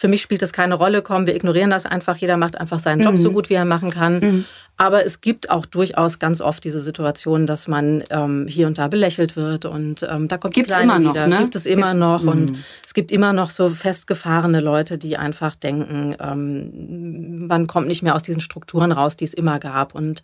für 0.00 0.08
mich 0.08 0.22
spielt 0.22 0.40
das 0.40 0.54
keine 0.54 0.76
Rolle, 0.76 1.02
komm, 1.02 1.26
wir 1.26 1.36
ignorieren 1.36 1.68
das 1.68 1.84
einfach, 1.84 2.16
jeder 2.16 2.38
macht 2.38 2.58
einfach 2.58 2.78
seinen 2.78 3.02
Job 3.02 3.12
mhm. 3.12 3.18
so 3.18 3.32
gut, 3.32 3.50
wie 3.50 3.54
er 3.54 3.66
machen 3.66 3.90
kann. 3.90 4.18
Mhm. 4.18 4.44
Aber 4.78 5.04
es 5.04 5.20
gibt 5.20 5.50
auch 5.50 5.66
durchaus 5.66 6.18
ganz 6.18 6.40
oft 6.40 6.64
diese 6.64 6.80
Situation, 6.80 7.46
dass 7.46 7.68
man 7.68 8.02
ähm, 8.08 8.46
hier 8.48 8.66
und 8.66 8.78
da 8.78 8.88
belächelt 8.88 9.36
wird 9.36 9.66
und 9.66 10.02
ähm, 10.10 10.26
da 10.26 10.38
kommt 10.38 10.54
Gibt's 10.54 10.74
immer 10.74 10.98
noch, 10.98 11.10
wieder. 11.10 11.26
Ne? 11.26 11.40
Gibt 11.40 11.54
es 11.54 11.66
immer 11.66 11.88
Gibt's, 11.88 11.98
noch 11.98 12.22
und 12.22 12.52
mhm. 12.52 12.64
es 12.82 12.94
gibt 12.94 13.12
immer 13.12 13.34
noch 13.34 13.50
so 13.50 13.68
festgefahrene 13.68 14.60
Leute, 14.60 14.96
die 14.96 15.18
einfach 15.18 15.54
denken, 15.54 16.16
ähm, 16.18 17.46
man 17.46 17.66
kommt 17.66 17.86
nicht 17.86 18.02
mehr 18.02 18.14
aus 18.14 18.22
diesen 18.22 18.40
Strukturen 18.40 18.92
raus, 18.92 19.18
die 19.18 19.24
es 19.26 19.34
immer 19.34 19.58
gab 19.58 19.94
und 19.94 20.22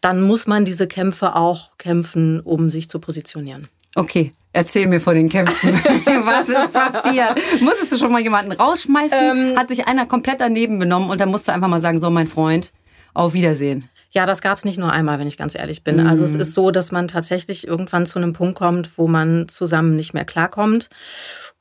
dann 0.00 0.22
muss 0.22 0.46
man 0.46 0.64
diese 0.64 0.86
Kämpfe 0.86 1.36
auch 1.36 1.76
kämpfen, 1.76 2.40
um 2.40 2.70
sich 2.70 2.88
zu 2.88 2.98
positionieren. 3.00 3.68
Okay, 3.94 4.32
Erzähl 4.52 4.88
mir 4.88 5.00
von 5.00 5.14
den 5.14 5.28
Kämpfen. 5.28 5.72
Was 5.74 6.48
ist 6.48 6.72
passiert? 6.72 7.34
Musstest 7.60 7.92
du 7.92 7.98
schon 7.98 8.10
mal 8.10 8.20
jemanden 8.20 8.50
rausschmeißen? 8.50 9.52
Ähm, 9.52 9.56
Hat 9.56 9.68
sich 9.68 9.86
einer 9.86 10.06
komplett 10.06 10.40
daneben 10.40 10.80
benommen 10.80 11.08
und 11.08 11.20
dann 11.20 11.30
musst 11.30 11.46
du 11.46 11.52
einfach 11.52 11.68
mal 11.68 11.78
sagen, 11.78 12.00
so 12.00 12.10
mein 12.10 12.26
Freund, 12.26 12.72
auf 13.14 13.32
Wiedersehen. 13.32 13.88
Ja, 14.12 14.26
das 14.26 14.40
gab 14.40 14.56
es 14.56 14.64
nicht 14.64 14.78
nur 14.78 14.92
einmal, 14.92 15.20
wenn 15.20 15.28
ich 15.28 15.36
ganz 15.36 15.54
ehrlich 15.54 15.84
bin. 15.84 15.98
Mhm. 15.98 16.06
Also 16.08 16.24
es 16.24 16.34
ist 16.34 16.54
so, 16.54 16.72
dass 16.72 16.90
man 16.90 17.06
tatsächlich 17.06 17.66
irgendwann 17.66 18.06
zu 18.06 18.18
einem 18.18 18.32
Punkt 18.32 18.58
kommt, 18.58 18.98
wo 18.98 19.06
man 19.06 19.46
zusammen 19.46 19.94
nicht 19.94 20.14
mehr 20.14 20.24
klarkommt. 20.24 20.90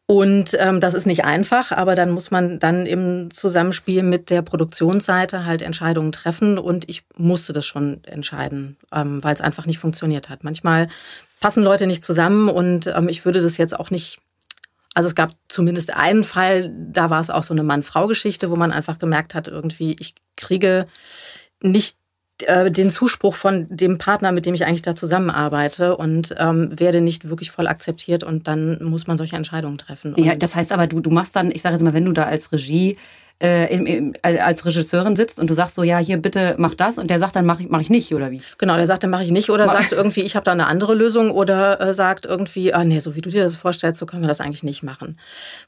Und 0.08 0.58
ähm, 0.58 0.80
das 0.80 0.96
ist 0.96 1.06
nicht 1.06 1.24
einfach, 1.24 1.72
aber 1.72 1.94
dann 1.94 2.10
muss 2.10 2.32
man 2.32 2.58
dann 2.58 2.88
im 2.88 3.30
Zusammenspiel 3.30 4.02
mit 4.02 4.32
der 4.32 4.42
Produktionsseite 4.42 5.46
halt 5.46 5.62
Entscheidungen 5.62 6.12
treffen. 6.12 6.58
Und 6.58 6.90
ich 6.90 7.04
musste 7.16 7.54
das 7.54 7.68
schon 7.68 8.04
entscheiden, 8.06 8.78
ähm, 8.92 9.24
weil 9.24 9.36
es 9.36 9.42
einfach 9.42 9.68
nicht 9.68 9.78
funktioniert 9.78 10.30
hat. 10.30 10.44
Manchmal 10.44 10.88
passen 11.40 11.64
Leute 11.64 11.88
nicht 11.88 12.04
zusammen 12.04 12.50
und 12.50 12.88
ähm, 12.88 13.10
ich 13.10 13.26
würde 13.26 13.42
das 13.42 13.58
jetzt 13.58 13.78
auch 13.78 13.92
nicht. 13.92 14.20
Also 14.96 15.08
es 15.08 15.16
gab 15.16 15.32
zumindest 15.48 15.96
einen 15.96 16.24
Fall, 16.24 16.74
da 16.92 17.10
war 17.10 17.22
es 17.22 17.30
auch 17.30 17.44
so 17.44 17.54
eine 17.54 17.64
Mann-Frau-Geschichte, 17.64 18.50
wo 18.50 18.56
man 18.56 18.72
einfach 18.72 19.00
gemerkt 19.00 19.36
hat, 19.36 19.48
irgendwie, 19.48 19.96
ich 20.00 20.16
kriege 20.36 20.88
nicht 21.62 21.98
äh, 22.44 22.72
den 22.72 22.90
Zuspruch 22.90 23.36
von 23.36 23.68
dem 23.70 23.98
Partner, 23.98 24.32
mit 24.32 24.46
dem 24.46 24.54
ich 24.54 24.66
eigentlich 24.66 24.82
da 24.82 24.96
zusammenarbeite 24.96 25.96
und 25.98 26.36
ähm, 26.38 26.78
werde 26.78 27.02
nicht 27.02 27.30
wirklich 27.30 27.52
voll 27.52 27.68
akzeptiert 27.68 28.24
und 28.24 28.48
dann 28.48 28.84
muss 28.84 29.08
man 29.08 29.18
solche 29.18 29.36
Entscheidungen 29.36 29.78
treffen. 29.78 30.16
Ja, 30.18 30.36
das 30.36 30.56
heißt 30.56 30.72
aber, 30.72 30.88
du, 30.88 31.00
du 31.02 31.12
machst 31.12 31.36
dann, 31.36 31.52
ich 31.52 31.62
sage 31.62 31.76
jetzt 31.76 31.84
mal, 31.84 31.94
wenn 31.94 32.06
du 32.06 32.14
da 32.14 32.24
als 32.24 32.52
Regie 32.52 32.98
äh, 33.42 33.74
im, 33.74 33.86
im, 33.86 34.14
als 34.22 34.66
Regisseurin 34.66 35.16
sitzt 35.16 35.40
und 35.40 35.50
du 35.50 35.54
sagst 35.54 35.76
so, 35.76 35.84
ja, 35.84 35.98
hier 35.98 36.18
bitte 36.18 36.56
mach 36.58 36.76
das 36.76 36.98
und 36.98 37.10
der 37.10 37.20
sagt 37.20 37.36
dann, 37.36 37.46
mach 37.46 37.60
ich, 37.60 37.70
mach 37.70 37.80
ich 37.80 37.90
nicht 37.90 38.14
oder 38.14 38.32
wie? 38.32 38.42
Genau, 38.58 38.76
der 38.76 38.86
sagt 38.86 39.04
dann, 39.04 39.10
mache 39.10 39.24
ich 39.24 39.32
nicht 39.32 39.50
oder 39.50 39.68
sagt 39.68 39.94
irgendwie, 39.94 40.22
ich 40.22 40.36
habe 40.36 40.44
da 40.44 40.52
eine 40.52 40.68
andere 40.68 40.94
Lösung 40.94 41.32
oder 41.32 41.80
äh, 41.80 41.94
sagt 41.94 42.26
irgendwie, 42.26 42.74
ah 42.74 42.84
nee, 42.84 43.00
so 43.00 43.16
wie 43.16 43.22
du 43.22 43.30
dir 43.30 43.44
das 43.44 43.56
vorstellst, 43.56 44.00
so 44.00 44.06
können 44.06 44.24
wir 44.24 44.28
das 44.28 44.42
eigentlich 44.42 44.64
nicht 44.64 44.84
machen. 44.84 45.18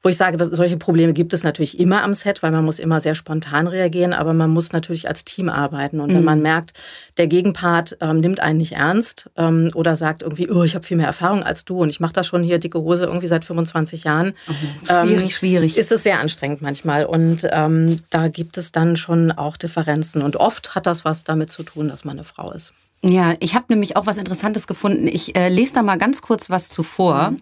Wo 0.03 0.09
ich 0.09 0.17
sage, 0.17 0.35
dass 0.35 0.49
solche 0.49 0.77
Probleme 0.77 1.13
gibt 1.13 1.33
es 1.33 1.43
natürlich 1.43 1.79
immer 1.79 2.03
am 2.03 2.13
Set, 2.13 2.43
weil 2.43 2.51
man 2.51 2.65
muss 2.65 2.79
immer 2.79 2.99
sehr 2.99 3.15
spontan 3.15 3.67
reagieren, 3.67 4.13
aber 4.13 4.33
man 4.33 4.49
muss 4.49 4.73
natürlich 4.73 5.07
als 5.07 5.23
Team 5.23 5.47
arbeiten 5.47 6.01
und 6.01 6.11
mhm. 6.11 6.15
wenn 6.15 6.23
man 6.25 6.41
merkt, 6.41 6.73
der 7.17 7.27
Gegenpart 7.27 7.97
ähm, 8.01 8.19
nimmt 8.19 8.41
einen 8.41 8.57
nicht 8.57 8.73
ernst 8.73 9.29
ähm, 9.37 9.69
oder 9.75 9.95
sagt 9.95 10.23
irgendwie, 10.23 10.49
oh, 10.49 10.63
ich 10.63 10.75
habe 10.75 10.85
viel 10.85 10.97
mehr 10.97 11.07
Erfahrung 11.07 11.43
als 11.43 11.63
du 11.63 11.77
und 11.77 11.89
ich 11.89 12.01
mache 12.01 12.13
das 12.13 12.27
schon 12.27 12.43
hier 12.43 12.59
dicke 12.59 12.79
Hose 12.79 13.05
irgendwie 13.05 13.27
seit 13.27 13.45
25 13.45 14.03
Jahren. 14.03 14.33
Mhm. 14.47 14.85
Schwierig, 14.85 15.21
ähm, 15.21 15.29
schwierig. 15.29 15.77
Ist 15.77 15.91
es 15.91 16.03
sehr 16.03 16.19
anstrengend 16.19 16.61
manchmal 16.61 17.05
und 17.05 17.47
ähm, 17.65 17.97
da 18.09 18.27
gibt 18.27 18.57
es 18.57 18.71
dann 18.71 18.95
schon 18.95 19.31
auch 19.31 19.57
Differenzen 19.57 20.21
und 20.21 20.35
oft 20.35 20.75
hat 20.75 20.85
das 20.85 21.05
was 21.05 21.23
damit 21.23 21.49
zu 21.49 21.63
tun, 21.63 21.87
dass 21.87 22.05
man 22.05 22.17
eine 22.17 22.23
Frau 22.23 22.51
ist. 22.51 22.73
Ja, 23.03 23.33
ich 23.39 23.55
habe 23.55 23.65
nämlich 23.69 23.95
auch 23.95 24.05
was 24.05 24.17
Interessantes 24.17 24.67
gefunden. 24.67 25.07
Ich 25.07 25.35
äh, 25.35 25.49
lese 25.49 25.75
da 25.75 25.81
mal 25.81 25.97
ganz 25.97 26.21
kurz 26.21 26.49
was 26.49 26.69
zuvor. 26.69 27.31
Mhm 27.31 27.41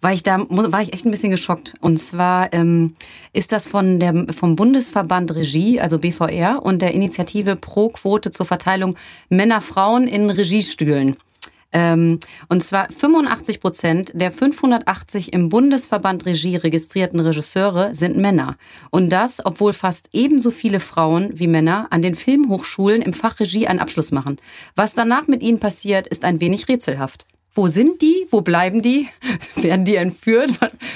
war 0.00 0.12
ich 0.12 0.22
da 0.22 0.44
war 0.48 0.82
ich 0.82 0.92
echt 0.92 1.04
ein 1.04 1.10
bisschen 1.10 1.30
geschockt. 1.30 1.74
Und 1.80 1.98
zwar 1.98 2.52
ähm, 2.52 2.94
ist 3.32 3.52
das 3.52 3.66
von 3.66 3.98
der, 3.98 4.26
vom 4.32 4.56
Bundesverband 4.56 5.34
Regie, 5.34 5.80
also 5.80 5.98
BVR, 5.98 6.62
und 6.62 6.80
der 6.82 6.94
Initiative 6.94 7.56
Pro 7.56 7.88
Quote 7.88 8.30
zur 8.30 8.46
Verteilung 8.46 8.96
Männer-Frauen 9.28 10.06
in 10.06 10.30
Regiestühlen. 10.30 11.16
Ähm, 11.72 12.20
und 12.48 12.62
zwar 12.62 12.90
85 12.90 13.60
Prozent 13.60 14.12
der 14.14 14.30
580 14.30 15.32
im 15.32 15.48
Bundesverband 15.48 16.26
Regie 16.26 16.56
registrierten 16.56 17.20
Regisseure 17.20 17.94
sind 17.94 18.16
Männer. 18.16 18.56
Und 18.90 19.10
das, 19.10 19.44
obwohl 19.44 19.72
fast 19.72 20.08
ebenso 20.12 20.50
viele 20.50 20.80
Frauen 20.80 21.38
wie 21.38 21.48
Männer 21.48 21.88
an 21.90 22.02
den 22.02 22.14
Filmhochschulen 22.14 23.02
im 23.02 23.12
Fach 23.12 23.40
Regie 23.40 23.66
einen 23.66 23.80
Abschluss 23.80 24.12
machen. 24.12 24.38
Was 24.74 24.94
danach 24.94 25.26
mit 25.26 25.42
ihnen 25.42 25.60
passiert, 25.60 26.06
ist 26.06 26.24
ein 26.24 26.40
wenig 26.40 26.68
rätselhaft. 26.68 27.26
Wo 27.56 27.68
sind 27.68 28.02
die? 28.02 28.26
Wo 28.30 28.42
bleiben 28.42 28.82
die? 28.82 29.08
Werden 29.56 29.86
die 29.86 29.96
entführt? 29.96 30.50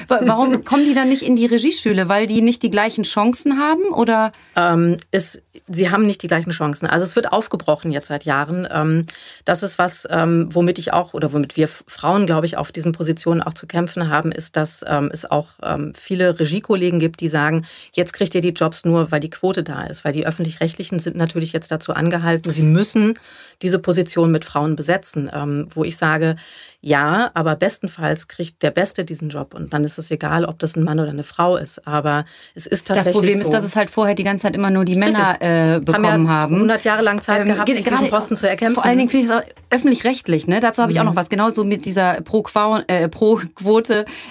Warum 0.09 0.63
kommen 0.65 0.85
die 0.85 0.93
dann 0.93 1.09
nicht 1.09 1.23
in 1.23 1.35
die 1.35 1.47
Regieschule? 1.47 2.11
Weil 2.11 2.27
die 2.27 2.43
nicht 2.43 2.63
die 2.63 2.71
gleichen 2.71 3.03
Chancen 3.03 3.59
haben? 3.59 3.85
Oder? 3.85 4.31
Ähm, 4.57 4.99
es, 5.11 5.41
sie 5.69 5.91
haben 5.91 6.07
nicht 6.07 6.23
die 6.23 6.27
gleichen 6.27 6.51
Chancen. 6.51 6.87
Also 6.87 7.05
es 7.05 7.17
wird 7.17 7.33
aufgebrochen 7.33 7.93
jetzt 7.93 8.09
seit 8.09 8.27
Jahren. 8.27 8.69
Ähm, 8.71 9.07
das 9.47 9.63
ist 9.63 9.79
was, 9.79 10.07
ähm, 10.11 10.51
womit 10.53 10.79
ich 10.79 10.93
auch 10.93 11.15
oder 11.15 11.33
womit 11.33 11.57
wir 11.57 11.67
Frauen, 11.67 12.27
glaube 12.27 12.45
ich, 12.45 12.59
auf 12.59 12.73
diesen 12.73 12.93
Positionen 12.93 13.41
auch 13.41 13.55
zu 13.55 13.67
kämpfen 13.67 14.11
haben, 14.11 14.31
ist, 14.31 14.57
dass 14.57 14.85
ähm, 14.87 15.09
es 15.11 15.31
auch 15.31 15.49
ähm, 15.63 15.93
viele 15.99 16.39
Regiekollegen 16.39 16.99
gibt, 16.99 17.21
die 17.21 17.29
sagen, 17.29 17.65
jetzt 17.95 18.13
kriegt 18.13 18.35
ihr 18.35 18.43
die 18.43 18.51
Jobs 18.51 18.85
nur, 18.85 19.11
weil 19.11 19.21
die 19.21 19.31
Quote 19.31 19.63
da 19.63 19.85
ist. 19.85 20.05
Weil 20.05 20.13
die 20.13 20.27
öffentlich-rechtlichen 20.27 20.99
sind 20.99 21.17
natürlich 21.17 21.53
jetzt 21.53 21.71
dazu 21.71 21.95
angehalten, 21.95 22.53
sie 22.53 22.63
müssen 22.63 23.15
diese 23.63 23.79
Position 23.79 24.31
mit 24.31 24.45
Frauen 24.45 24.77
besetzen. 24.77 25.31
Ähm, 25.33 25.69
wo 25.75 25.85
ich 25.85 25.97
sage, 25.97 26.37
ja, 26.83 27.31
aber 27.35 27.57
bestenfalls 27.57 28.27
kriegt 28.27 28.63
der 28.63 28.71
Beste 28.71 29.05
diesen 29.05 29.29
Job 29.29 29.53
und 29.55 29.75
dann 29.75 29.85
ist 29.85 29.99
es 29.99 30.11
egal, 30.11 30.47
ob 30.47 30.59
das 30.59 30.77
ein 30.77 30.83
Mann 30.83 30.99
oder 30.99 31.11
eine 31.11 31.25
Frau 31.25 31.57
ist. 31.57 31.87
Aber 31.87 32.25
es 32.55 32.67
ist 32.67 32.87
tatsächlich 32.87 33.13
Das 33.13 33.15
Problem 33.15 33.39
so, 33.39 33.45
ist, 33.45 33.51
dass 33.53 33.65
es 33.65 33.77
halt 33.77 33.91
vorher 33.91 34.15
die 34.15 34.25
ganze 34.25 34.45
Zeit 34.45 34.55
immer 34.55 34.71
nur 34.71 34.87
die 34.87 34.95
Männer 34.95 35.37
äh, 35.41 35.81
bekommen 35.81 36.29
haben. 36.29 36.55
Ja 36.55 36.61
100 36.61 36.85
Jahre 36.85 37.03
lang 37.03 37.21
Zeit 37.21 37.43
ähm, 37.43 37.49
gehabt, 37.49 37.69
sich 37.69 37.85
diesen 37.85 38.09
Posten 38.09 38.35
zu 38.35 38.49
erkämpfen. 38.49 38.77
Vor 38.77 38.85
allen 38.87 38.97
Dingen 38.97 39.11
finde 39.11 39.27
ich 39.27 39.31
es 39.31 39.37
auch 39.37 39.45
öffentlich-rechtlich. 39.69 40.47
Ne? 40.47 40.61
Dazu 40.61 40.81
habe 40.81 40.91
ich 40.91 40.97
mhm. 40.97 41.03
auch 41.03 41.11
noch 41.11 41.17
was. 41.17 41.29
Genauso 41.29 41.65
mit 41.65 41.85
dieser 41.85 42.23
Pro-Quote. 42.23 42.85
Äh, 42.89 43.09
Pro 43.09 43.41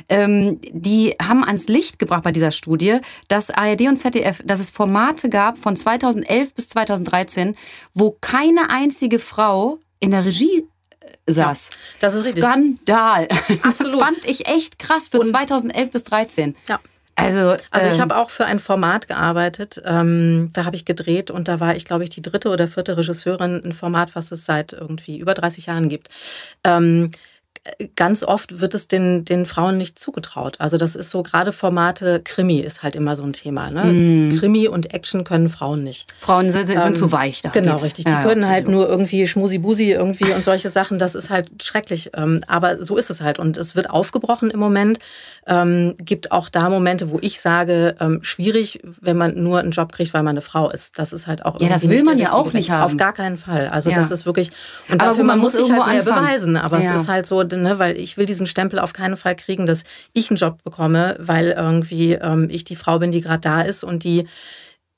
ähm, 0.10 0.60
die 0.72 1.16
haben 1.22 1.44
ans 1.44 1.68
Licht 1.68 2.00
gebracht 2.00 2.24
bei 2.24 2.32
dieser 2.32 2.52
Studie, 2.52 2.98
dass 3.28 3.52
ARD 3.52 3.82
und 3.82 3.98
ZDF, 3.98 4.42
dass 4.44 4.60
es 4.60 4.72
Formate 4.72 5.30
gab 5.30 5.58
von 5.58 5.76
2011 5.76 6.56
bis 6.56 6.70
2013, 6.70 7.56
wo 7.94 8.18
keine 8.20 8.70
einzige 8.70 9.20
Frau 9.20 9.78
in 10.00 10.12
der 10.12 10.26
Regie 10.26 10.66
saß. 11.28 11.70
Ja, 11.72 11.78
das 12.00 12.16
ist 12.16 12.26
richtig. 12.26 12.44
Skandal. 12.44 13.28
Absolut. 13.64 13.94
Das 13.94 14.00
fand 14.00 14.26
ich 14.26 14.48
echt 14.48 14.80
krass 14.80 15.08
für 15.08 15.20
Und 15.20 15.28
2011 15.28 15.92
bis 15.92 16.04
2013. 16.06 16.56
Ja. 16.68 16.80
Also, 17.16 17.58
also 17.72 17.88
ich 17.88 17.96
ähm, 17.96 18.02
habe 18.02 18.18
auch 18.18 18.30
für 18.30 18.46
ein 18.46 18.60
Format 18.60 19.08
gearbeitet. 19.08 19.82
Ähm, 19.84 20.52
da 20.54 20.64
habe 20.64 20.78
ich 20.78 20.86
gedreht 20.86 21.32
und 21.32 21.50
da 21.50 21.60
war 21.60 21.76
ich, 21.76 21.84
glaube 21.84 22.04
ich, 22.04 22.10
die 22.10 22.22
dritte 22.22 22.50
oder 22.50 22.68
vierte 22.68 22.96
Regisseurin. 22.96 23.62
Ein 23.64 23.74
Format, 23.74 24.16
was 24.16 24.32
es 24.32 24.46
seit 24.46 24.72
irgendwie 24.72 25.20
über 25.20 25.34
30 25.34 25.66
Jahren 25.66 25.90
gibt. 25.90 26.08
Ähm, 26.64 27.12
ganz 27.96 28.24
oft 28.24 28.62
wird 28.62 28.74
es 28.74 28.88
den, 28.88 29.26
den 29.26 29.46
Frauen 29.46 29.78
nicht 29.78 30.00
zugetraut. 30.00 30.56
Also 30.60 30.78
das 30.78 30.96
ist 30.96 31.10
so, 31.10 31.24
gerade 31.24 31.52
Formate, 31.52 32.22
Krimi 32.24 32.60
ist 32.60 32.84
halt 32.84 32.96
immer 32.96 33.16
so 33.16 33.24
ein 33.24 33.34
Thema. 33.34 33.70
Ne? 33.70 34.30
Mm. 34.32 34.38
Krimi 34.38 34.68
und 34.68 34.94
Action 34.94 35.24
können 35.24 35.50
Frauen 35.50 35.84
nicht. 35.84 36.14
Frauen 36.20 36.52
sind, 36.52 36.68
sind 36.68 36.80
ähm, 36.80 36.94
zu 36.94 37.12
weich 37.12 37.42
da. 37.42 37.50
Genau, 37.50 37.74
geht's. 37.74 37.84
richtig. 37.86 38.06
Die 38.06 38.12
ja, 38.12 38.24
können 38.24 38.44
okay. 38.44 38.54
halt 38.54 38.68
nur 38.68 38.88
irgendwie 38.88 39.28
Schmusi-Busi 39.28 39.92
irgendwie 39.92 40.32
und 40.32 40.44
solche 40.44 40.70
Sachen. 40.70 41.00
Das 41.00 41.16
ist 41.16 41.30
halt 41.30 41.62
schrecklich. 41.62 42.12
Ähm, 42.16 42.44
aber 42.48 42.84
so 42.84 42.98
ist 42.98 43.10
es 43.10 43.22
halt. 43.22 43.40
Und 43.40 43.58
es 43.58 43.76
wird 43.76 43.90
aufgebrochen 43.90 44.50
im 44.52 44.60
Moment. 44.60 45.00
Ähm, 45.46 45.96
gibt 46.00 46.32
auch 46.32 46.50
da 46.50 46.70
Momente, 46.70 47.12
wo 47.12 47.20
ich 47.22 47.42
sage, 47.42 47.96
ähm, 48.00 48.20
schwierig, 48.22 48.80
wenn 48.84 49.18
man 49.18 49.42
nur 49.42 49.60
einen 49.60 49.72
Job 49.72 49.92
kriegt, 49.92 50.14
weil 50.14 50.24
man 50.24 50.32
eine 50.32 50.42
Frau 50.42 50.70
ist. 50.70 50.98
Das 50.98 51.14
ist 51.14 51.28
halt 51.28 51.46
auch 51.46 51.60
Ja, 51.60 51.70
das 51.70 51.90
will 51.90 52.04
man 52.04 52.18
ja 52.18 52.34
auch 52.34 52.54
nicht 52.54 52.72
haben. 52.72 52.84
Auf 52.84 52.98
gar 52.98 53.14
keinen 53.14 53.38
Fall. 53.38 53.68
Also 53.68 53.90
ja. 53.90 53.96
das 53.96 54.12
ist 54.12 54.26
wirklich. 54.26 54.52
Und 54.90 55.02
aber 55.02 55.12
dafür, 55.12 55.24
man, 55.24 55.38
man 55.38 55.40
muss 55.40 55.54
sich 55.54 55.70
halt 55.70 55.86
mehr 55.86 56.00
anfangen. 56.00 56.26
beweisen. 56.26 56.58
Aber 56.58 56.80
ja. 56.80 56.94
es 56.94 57.02
ist 57.02 57.10
halt 57.10 57.26
so, 57.26 57.44
ne, 57.58 57.80
weil 57.80 57.98
ich 57.98 58.18
will 58.18 58.26
diesen 58.26 58.48
Stempel 58.48 58.80
auf 58.80 58.94
keinen 58.94 59.18
Fall 59.18 59.36
kriegen, 59.36 59.66
dass 59.66 59.84
ich 60.14 60.30
einen 60.30 60.38
Job 60.38 60.64
bekomme, 60.64 61.16
weil 61.20 61.52
irgendwie 61.52 62.14
ähm, 62.14 62.50
ich 62.50 62.64
die 62.64 62.76
Frau 62.76 63.00
bin, 63.00 63.12
die 63.12 63.22
gerade 63.22 63.42
da 63.42 63.62
ist 63.62 63.84
und 63.84 64.04
die 64.04 64.28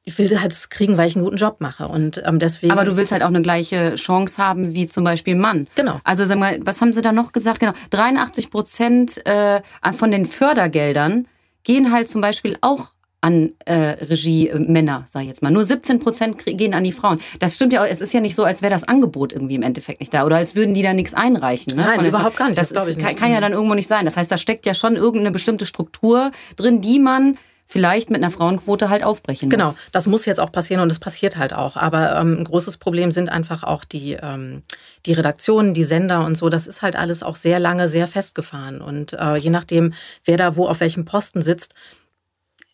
ich 0.03 0.17
will 0.17 0.39
halt 0.39 0.70
kriegen, 0.72 0.98
weil 0.98 1.08
ich 1.08 1.15
einen 1.15 1.24
guten 1.24 1.38
Job 1.38 1.58
mache. 1.60 1.88
Und 1.88 2.22
ähm, 2.25 2.39
deswegen. 2.39 2.72
Aber 2.72 2.86
du 2.86 2.98
willst 2.98 3.12
halt 3.12 3.22
auch 3.22 3.27
eine 3.27 3.41
gleiche 3.41 3.96
Chance 3.96 4.43
haben 4.43 4.74
wie 4.74 4.88
zum 4.88 5.03
Beispiel 5.03 5.36
Mann. 5.36 5.67
Genau. 5.75 6.00
Also 6.03 6.25
sag 6.25 6.39
mal, 6.39 6.60
was 6.62 6.81
haben 6.81 6.91
sie 6.91 7.01
da 7.01 7.12
noch 7.12 7.34
gesagt? 7.34 7.60
Genau, 7.60 7.74
83 7.91 8.50
Prozent 8.50 9.25
äh, 9.27 9.62
von 9.93 10.10
den 10.10 10.25
Fördergeldern 10.25 11.27
gehen 11.63 11.91
halt 11.91 12.10
zum 12.10 12.22
Beispiel 12.22 12.58
auch 12.62 12.91
an 13.21 13.53
äh, 13.65 13.73
Regie-Männer, 13.73 15.05
sag 15.07 15.21
ich 15.21 15.27
jetzt 15.27 15.43
mal. 15.43 15.51
Nur 15.51 15.63
17 15.63 15.99
Prozent 15.99 16.43
gehen 16.43 16.73
an 16.73 16.83
die 16.83 16.91
Frauen. 16.91 17.19
Das 17.39 17.55
stimmt 17.55 17.71
ja 17.71 17.83
auch. 17.83 17.87
Es 17.87 18.01
ist 18.01 18.13
ja 18.13 18.19
nicht 18.19 18.35
so, 18.35 18.43
als 18.43 18.63
wäre 18.63 18.73
das 18.73 18.83
Angebot 18.83 19.31
irgendwie 19.31 19.55
im 19.55 19.61
Endeffekt 19.61 19.99
nicht 19.99 20.13
da. 20.13 20.25
Oder 20.25 20.37
als 20.37 20.55
würden 20.55 20.73
die 20.73 20.81
da 20.81 20.93
nichts 20.93 21.13
einreichen. 21.13 21.75
Ne? 21.75 21.83
Nein, 21.83 22.05
überhaupt 22.05 22.35
gar 22.35 22.47
nicht. 22.47 22.59
Das, 22.59 22.69
das 22.69 22.87
ist, 22.87 22.99
kann, 22.99 23.15
kann 23.15 23.31
ja 23.31 23.39
dann 23.39 23.53
irgendwo 23.53 23.75
nicht 23.75 23.87
sein. 23.87 24.05
Das 24.05 24.17
heißt, 24.17 24.31
da 24.31 24.37
steckt 24.37 24.65
ja 24.65 24.73
schon 24.73 24.95
irgendeine 24.95 25.31
bestimmte 25.31 25.67
Struktur 25.67 26.31
drin, 26.55 26.81
die 26.81 26.97
man 26.97 27.37
vielleicht 27.71 28.09
mit 28.09 28.21
einer 28.21 28.31
Frauenquote 28.31 28.89
halt 28.89 29.03
aufbrechen 29.03 29.47
muss. 29.47 29.57
Genau, 29.57 29.73
das 29.93 30.05
muss 30.05 30.25
jetzt 30.25 30.41
auch 30.41 30.51
passieren 30.51 30.81
und 30.81 30.91
es 30.91 30.99
passiert 30.99 31.37
halt 31.37 31.53
auch. 31.53 31.77
Aber 31.77 32.17
ähm, 32.17 32.39
ein 32.39 32.43
großes 32.43 32.77
Problem 32.77 33.11
sind 33.11 33.29
einfach 33.29 33.63
auch 33.63 33.85
die, 33.85 34.17
ähm, 34.21 34.63
die 35.05 35.13
Redaktionen, 35.13 35.73
die 35.73 35.85
Sender 35.85 36.25
und 36.25 36.35
so. 36.35 36.49
Das 36.49 36.67
ist 36.67 36.81
halt 36.81 36.97
alles 36.97 37.23
auch 37.23 37.37
sehr 37.37 37.59
lange 37.59 37.87
sehr 37.87 38.07
festgefahren. 38.07 38.81
Und 38.81 39.13
äh, 39.13 39.37
je 39.37 39.51
nachdem, 39.51 39.93
wer 40.25 40.35
da 40.35 40.57
wo 40.57 40.67
auf 40.67 40.81
welchem 40.81 41.05
Posten 41.05 41.41
sitzt, 41.41 41.73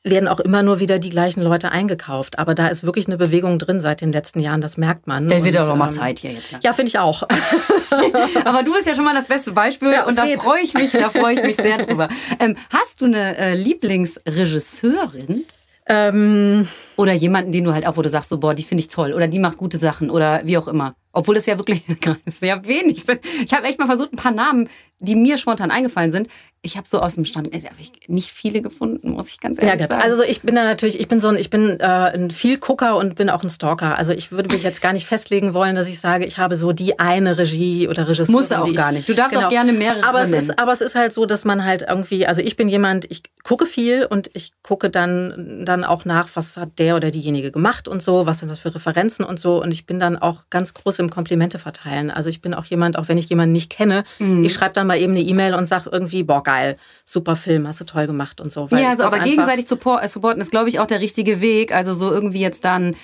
werden 0.09 0.27
auch 0.27 0.39
immer 0.39 0.63
nur 0.63 0.79
wieder 0.79 0.99
die 0.99 1.09
gleichen 1.09 1.41
Leute 1.41 1.71
eingekauft. 1.71 2.39
Aber 2.39 2.55
da 2.55 2.67
ist 2.67 2.83
wirklich 2.83 3.07
eine 3.07 3.17
Bewegung 3.17 3.59
drin 3.59 3.79
seit 3.79 4.01
den 4.01 4.11
letzten 4.11 4.39
Jahren, 4.39 4.61
das 4.61 4.77
merkt 4.77 5.07
man. 5.07 5.27
Der 5.29 5.43
wird 5.43 5.55
doch 5.55 5.75
mal 5.75 5.85
ähm, 5.85 5.91
Zeit 5.91 6.19
hier 6.19 6.31
jetzt. 6.31 6.53
Ja, 6.63 6.73
finde 6.73 6.89
ich 6.89 6.99
auch. 6.99 7.23
Aber 8.45 8.63
du 8.63 8.73
bist 8.73 8.87
ja 8.87 8.95
schon 8.95 9.05
mal 9.05 9.15
das 9.15 9.27
beste 9.27 9.51
Beispiel 9.51 9.91
ja, 9.91 10.05
und 10.05 10.17
da 10.17 10.25
freue 10.39 10.61
ich 10.61 10.73
mich, 10.73 10.91
da 10.91 11.09
freue 11.09 11.33
ich 11.33 11.43
mich 11.43 11.55
sehr 11.55 11.77
drüber. 11.85 12.09
Ähm, 12.39 12.55
hast 12.69 13.01
du 13.01 13.05
eine 13.05 13.37
äh, 13.37 13.55
Lieblingsregisseurin? 13.55 15.45
Ähm, 15.89 16.67
oder 16.97 17.13
jemanden, 17.13 17.53
den 17.53 17.63
du 17.63 17.73
halt 17.73 17.87
auch, 17.87 17.95
wo 17.95 18.01
du 18.01 18.09
sagst, 18.09 18.29
so, 18.29 18.39
boah, 18.39 18.53
die 18.53 18.63
finde 18.63 18.81
ich 18.81 18.89
toll 18.89 19.13
oder 19.13 19.27
die 19.27 19.39
macht 19.39 19.57
gute 19.57 19.77
Sachen 19.77 20.09
oder 20.09 20.41
wie 20.43 20.57
auch 20.57 20.67
immer. 20.67 20.95
Obwohl 21.13 21.37
es 21.37 21.45
ja 21.45 21.57
wirklich 21.57 21.83
sehr 22.25 22.65
wenig 22.67 23.03
sind. 23.05 23.21
Ich 23.43 23.53
habe 23.53 23.65
echt 23.65 23.79
mal 23.79 23.85
versucht, 23.85 24.11
ein 24.11 24.17
paar 24.17 24.33
Namen, 24.33 24.69
die 24.99 25.15
mir 25.15 25.37
spontan 25.37 25.71
eingefallen 25.71 26.11
sind. 26.11 26.27
Ich 26.63 26.75
habe 26.75 26.87
so 26.87 26.99
aus 26.99 27.15
dem 27.15 27.23
Stand, 27.23 27.53
da 27.53 27.57
habe 27.57 27.75
ich 27.79 27.91
nicht 28.07 28.31
viele 28.31 28.61
gefunden, 28.61 29.11
muss 29.11 29.29
ich 29.29 29.39
ganz 29.39 29.61
ehrlich 29.61 29.79
ja, 29.79 29.87
sagen. 29.87 30.01
Also 30.01 30.23
ich 30.23 30.41
bin 30.41 30.55
da 30.55 30.63
natürlich, 30.63 30.99
ich 30.99 31.07
bin 31.07 31.19
so 31.19 31.27
ein, 31.27 31.35
ich 31.35 31.51
bin 31.51 31.79
äh, 31.79 31.83
ein 31.83 32.31
Vielgucker 32.31 32.97
und 32.97 33.15
bin 33.15 33.29
auch 33.29 33.43
ein 33.43 33.49
Stalker. 33.49 33.97
Also 33.97 34.11
ich 34.11 34.31
würde 34.31 34.51
mich 34.51 34.63
jetzt 34.63 34.81
gar 34.81 34.91
nicht 34.91 35.05
festlegen 35.05 35.53
wollen, 35.53 35.75
dass 35.75 35.87
ich 35.87 35.99
sage, 35.99 36.25
ich 36.25 36.39
habe 36.39 36.55
so 36.55 36.73
die 36.73 36.99
eine 36.99 37.37
Regie 37.37 37.87
oder 37.87 38.07
Regisseurin. 38.07 38.33
Muss 38.33 38.51
auch 38.51 38.73
gar 38.73 38.91
nicht. 38.91 39.07
Du 39.07 39.13
darfst 39.13 39.35
genau. 39.35 39.45
auch 39.45 39.51
gerne 39.51 39.71
mehrere 39.71 40.03
aber 40.03 40.23
es 40.23 40.31
ist, 40.31 40.59
Aber 40.59 40.71
es 40.71 40.81
ist 40.81 40.95
halt 40.95 41.13
so, 41.13 41.27
dass 41.27 41.45
man 41.45 41.63
halt 41.63 41.85
irgendwie, 41.87 42.25
also 42.25 42.41
ich 42.41 42.55
bin 42.55 42.67
jemand, 42.67 43.05
ich 43.09 43.21
gucke 43.43 43.67
viel 43.67 44.05
und 44.05 44.29
ich 44.33 44.51
gucke 44.63 44.89
dann, 44.89 45.63
dann 45.63 45.83
auch 45.83 46.05
nach, 46.05 46.27
was 46.33 46.57
hat 46.57 46.79
der 46.79 46.95
oder 46.95 47.11
diejenige 47.11 47.51
gemacht 47.51 47.87
und 47.87 48.01
so, 48.01 48.25
was 48.25 48.39
sind 48.39 48.49
das 48.49 48.59
für 48.59 48.73
Referenzen 48.73 49.23
und 49.23 49.39
so. 49.39 49.61
Und 49.61 49.71
ich 49.71 49.85
bin 49.85 49.99
dann 49.99 50.17
auch 50.17 50.45
ganz 50.49 50.73
groß 50.73 50.99
im 50.99 51.09
Komplimente 51.09 51.59
verteilen. 51.59 52.09
Also 52.09 52.29
ich 52.29 52.41
bin 52.41 52.55
auch 52.55 52.65
jemand, 52.65 52.97
auch 52.97 53.07
wenn 53.07 53.19
ich 53.19 53.29
jemanden 53.29 53.53
nicht 53.53 53.69
kenne, 53.69 54.03
mhm. 54.17 54.43
ich 54.43 54.53
schreibe 54.53 54.73
dann 54.73 54.86
mal 54.87 54.99
eben 54.99 55.13
eine 55.13 55.21
E-Mail 55.21 55.53
und 55.53 55.67
sage 55.67 55.89
irgendwie, 55.91 56.23
boah, 56.23 56.41
geil, 56.41 56.77
super 57.05 57.35
Film, 57.35 57.67
hast 57.67 57.79
du 57.79 57.85
toll 57.85 58.07
gemacht 58.07 58.41
und 58.41 58.51
so. 58.51 58.67
ja, 58.71 58.89
also, 58.89 59.03
aber 59.05 59.19
gegenseitig 59.19 59.67
supporten 59.67 60.41
ist, 60.41 60.51
glaube 60.51 60.69
ich, 60.69 60.79
auch 60.79 60.87
der 60.87 61.01
richtige 61.01 61.41
Weg. 61.41 61.73
Also 61.73 61.93
so 61.93 62.11
irgendwie 62.11 62.39
jetzt 62.39 62.65
dann 62.65 62.95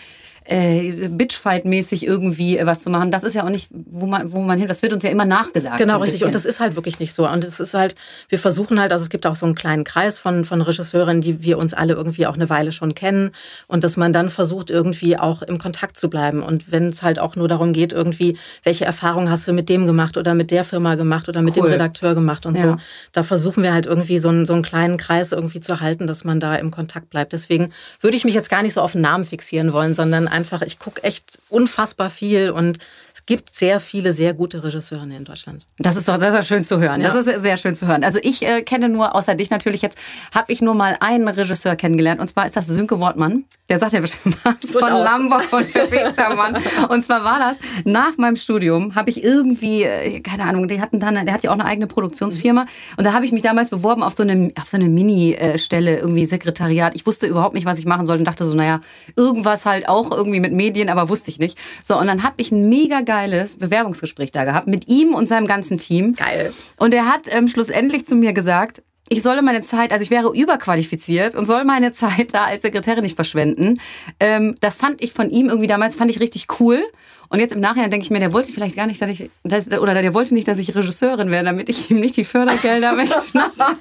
äh, 0.45 1.07
Bitchfight-mäßig 1.09 2.05
irgendwie 2.05 2.59
was 2.63 2.81
zu 2.81 2.89
machen. 2.89 3.11
Das 3.11 3.23
ist 3.23 3.33
ja 3.33 3.43
auch 3.45 3.49
nicht, 3.49 3.69
wo 3.71 4.05
man, 4.07 4.31
wo 4.31 4.39
man 4.41 4.57
hin, 4.59 4.67
das 4.67 4.81
wird 4.81 4.93
uns 4.93 5.03
ja 5.03 5.09
immer 5.09 5.25
nachgesagt. 5.25 5.77
Genau, 5.77 5.95
so 5.95 5.99
richtig. 6.01 6.13
bisschen. 6.15 6.25
Und 6.27 6.35
das 6.35 6.45
ist 6.45 6.59
halt 6.59 6.75
wirklich 6.75 6.99
nicht 6.99 7.13
so. 7.13 7.27
Und 7.27 7.43
es 7.43 7.59
ist 7.59 7.73
halt, 7.73 7.95
wir 8.29 8.39
versuchen 8.39 8.79
halt, 8.79 8.91
also 8.91 9.03
es 9.03 9.09
gibt 9.09 9.25
auch 9.25 9.35
so 9.35 9.45
einen 9.45 9.55
kleinen 9.55 9.83
Kreis 9.83 10.19
von, 10.19 10.45
von 10.45 10.61
Regisseurinnen, 10.61 11.21
die 11.21 11.43
wir 11.43 11.57
uns 11.57 11.73
alle 11.73 11.93
irgendwie 11.93 12.27
auch 12.27 12.35
eine 12.35 12.49
Weile 12.49 12.71
schon 12.71 12.93
kennen. 12.95 13.31
Und 13.67 13.83
dass 13.83 13.97
man 13.97 14.13
dann 14.13 14.29
versucht, 14.29 14.69
irgendwie 14.69 15.17
auch 15.17 15.41
im 15.41 15.57
Kontakt 15.57 15.97
zu 15.97 16.09
bleiben. 16.09 16.43
Und 16.43 16.71
wenn 16.71 16.87
es 16.89 17.03
halt 17.03 17.19
auch 17.19 17.35
nur 17.35 17.47
darum 17.47 17.73
geht, 17.73 17.93
irgendwie, 17.93 18.37
welche 18.63 18.85
Erfahrungen 18.85 19.29
hast 19.29 19.47
du 19.47 19.53
mit 19.53 19.69
dem 19.69 19.85
gemacht 19.85 20.17
oder 20.17 20.33
mit 20.33 20.51
der 20.51 20.63
Firma 20.63 20.95
gemacht 20.95 21.29
oder 21.29 21.41
mit 21.41 21.55
Cool. 21.57 21.63
dem 21.67 21.71
Redakteur 21.73 22.15
gemacht 22.15 22.45
und 22.45 22.57
Ja. 22.57 22.63
so. 22.63 22.77
Da 23.13 23.23
versuchen 23.23 23.63
wir 23.63 23.73
halt 23.73 23.85
irgendwie 23.85 24.17
so 24.17 24.29
einen, 24.29 24.45
so 24.45 24.53
einen 24.53 24.63
kleinen 24.63 24.97
Kreis 24.97 25.31
irgendwie 25.31 25.61
zu 25.61 25.79
halten, 25.79 26.07
dass 26.07 26.23
man 26.23 26.39
da 26.39 26.55
im 26.55 26.71
Kontakt 26.71 27.09
bleibt. 27.09 27.33
Deswegen 27.33 27.71
würde 28.01 28.17
ich 28.17 28.25
mich 28.25 28.33
jetzt 28.33 28.49
gar 28.49 28.61
nicht 28.61 28.73
so 28.73 28.81
auf 28.81 28.95
einen 28.95 29.03
Namen 29.03 29.23
fixieren 29.23 29.71
wollen, 29.73 29.93
sondern 29.95 30.27
einfach, 30.33 30.61
ich 30.63 30.79
gucke 30.79 31.03
echt 31.03 31.39
unfassbar 31.49 32.09
viel 32.09 32.49
und 32.49 32.79
es 33.23 33.27
gibt 33.27 33.55
sehr 33.55 33.79
viele 33.79 34.11
sehr 34.11 34.33
gute 34.33 34.65
Regisseure 34.65 35.03
in 35.03 35.23
Deutschland. 35.23 35.65
Das 35.77 35.95
ist 35.95 36.09
doch 36.09 36.17
das 36.17 36.35
ist 36.35 36.45
schön 36.45 36.65
zu 36.65 36.81
hören. 36.81 36.99
Ja. 36.99 37.07
Das 37.07 37.25
ist 37.25 37.41
sehr 37.41 37.55
schön 37.55 37.73
zu 37.73 37.87
hören. 37.87 38.03
Also 38.03 38.19
ich 38.21 38.45
äh, 38.45 38.63
kenne 38.63 38.89
nur, 38.89 39.15
außer 39.15 39.33
dich 39.35 39.49
natürlich 39.49 39.81
jetzt, 39.81 39.97
habe 40.35 40.51
ich 40.51 40.61
nur 40.61 40.73
mal 40.73 40.97
einen 40.99 41.29
Regisseur 41.29 41.77
kennengelernt. 41.77 42.19
Und 42.19 42.27
zwar 42.27 42.45
ist 42.45 42.57
das 42.57 42.67
Sönke 42.67 42.99
Wortmann. 42.99 43.45
Der 43.69 43.79
sagt 43.79 43.93
ja 43.93 44.01
bestimmt 44.01 44.35
was 44.43 44.55
von 44.69 44.81
Durchaus. 44.81 45.05
Lambo 45.05 45.35
und 45.55 45.69
Verfegter 45.69 46.35
Mann. 46.35 46.57
Und 46.89 47.05
zwar 47.05 47.23
war 47.23 47.39
das, 47.39 47.59
nach 47.85 48.17
meinem 48.17 48.35
Studium 48.35 48.93
habe 48.95 49.09
ich 49.09 49.23
irgendwie, 49.23 49.83
äh, 49.83 50.19
keine 50.19 50.43
Ahnung, 50.43 50.67
die 50.67 50.81
hatten 50.81 50.99
dann, 50.99 51.13
der 51.25 51.33
hat 51.33 51.43
ja 51.43 51.51
auch 51.51 51.55
eine 51.55 51.63
eigene 51.63 51.87
Produktionsfirma. 51.87 52.65
Und 52.97 53.05
da 53.05 53.13
habe 53.13 53.23
ich 53.23 53.31
mich 53.31 53.41
damals 53.41 53.69
beworben 53.69 54.03
auf 54.03 54.15
so 54.15 54.23
eine, 54.23 54.51
auf 54.59 54.67
so 54.67 54.75
eine 54.75 54.89
Mini-Stelle, 54.89 55.97
irgendwie 55.97 56.25
Sekretariat. 56.25 56.93
Ich 56.93 57.05
wusste 57.05 57.27
überhaupt 57.27 57.55
nicht, 57.55 57.65
was 57.65 57.79
ich 57.79 57.85
machen 57.85 58.05
sollte 58.05 58.19
und 58.19 58.27
dachte 58.27 58.43
so, 58.43 58.53
naja, 58.53 58.81
irgendwas 59.15 59.65
halt 59.65 59.87
auch 59.87 60.11
irgendwie 60.11 60.41
mit 60.41 60.51
Medien, 60.51 60.89
aber 60.89 61.07
wusste 61.07 61.31
ich 61.31 61.39
nicht. 61.39 61.57
So, 61.81 61.97
und 61.97 62.07
dann 62.07 62.23
habe 62.23 62.35
ich 62.35 62.51
ein 62.51 62.67
mega 62.67 62.99
geiles 63.13 63.57
Bewerbungsgespräch 63.57 64.31
da 64.31 64.43
gehabt 64.43 64.65
mit 64.65 64.87
ihm 64.87 65.13
und 65.13 65.27
seinem 65.27 65.45
ganzen 65.45 65.77
Team. 65.77 66.15
Geil. 66.15 66.51
Und 66.77 66.95
er 66.95 67.05
hat 67.05 67.27
ähm, 67.29 67.47
schlussendlich 67.47 68.07
zu 68.07 68.15
mir 68.15 68.33
gesagt, 68.33 68.81
ich 69.07 69.21
solle 69.21 69.43
meine 69.43 69.61
Zeit, 69.61 69.91
also 69.91 70.01
ich 70.01 70.09
wäre 70.09 70.33
überqualifiziert 70.33 71.35
und 71.35 71.45
soll 71.45 71.63
meine 71.63 71.91
Zeit 71.91 72.33
da 72.33 72.45
als 72.45 72.63
Sekretärin 72.63 73.03
nicht 73.03 73.15
verschwenden. 73.15 73.79
Ähm, 74.19 74.55
das 74.61 74.77
fand 74.77 75.03
ich 75.03 75.13
von 75.13 75.29
ihm 75.29 75.49
irgendwie 75.49 75.67
damals, 75.67 75.95
fand 75.95 76.09
ich 76.09 76.19
richtig 76.19 76.47
cool. 76.59 76.83
Und 77.33 77.39
jetzt 77.39 77.55
im 77.55 77.61
Nachhinein 77.61 77.89
denke 77.89 78.03
ich 78.03 78.11
mir, 78.11 78.19
der 78.19 78.31
wollte 78.31 78.53
vielleicht 78.53 78.75
gar 78.75 78.85
nicht, 78.85 79.01
dass 79.01 79.09
ich, 79.09 79.31
dass, 79.43 79.67
oder 79.71 79.99
der 79.99 80.13
wollte 80.13 80.35
nicht, 80.35 80.47
dass 80.47 80.59
ich 80.59 80.75
Regisseurin 80.75 81.31
werde, 81.31 81.45
damit 81.45 81.67
ich 81.67 81.89
ihm 81.89 81.99
nicht 81.99 82.15
die 82.15 82.25
Fördergelder 82.25 82.95
wegschnappe. 82.97 83.75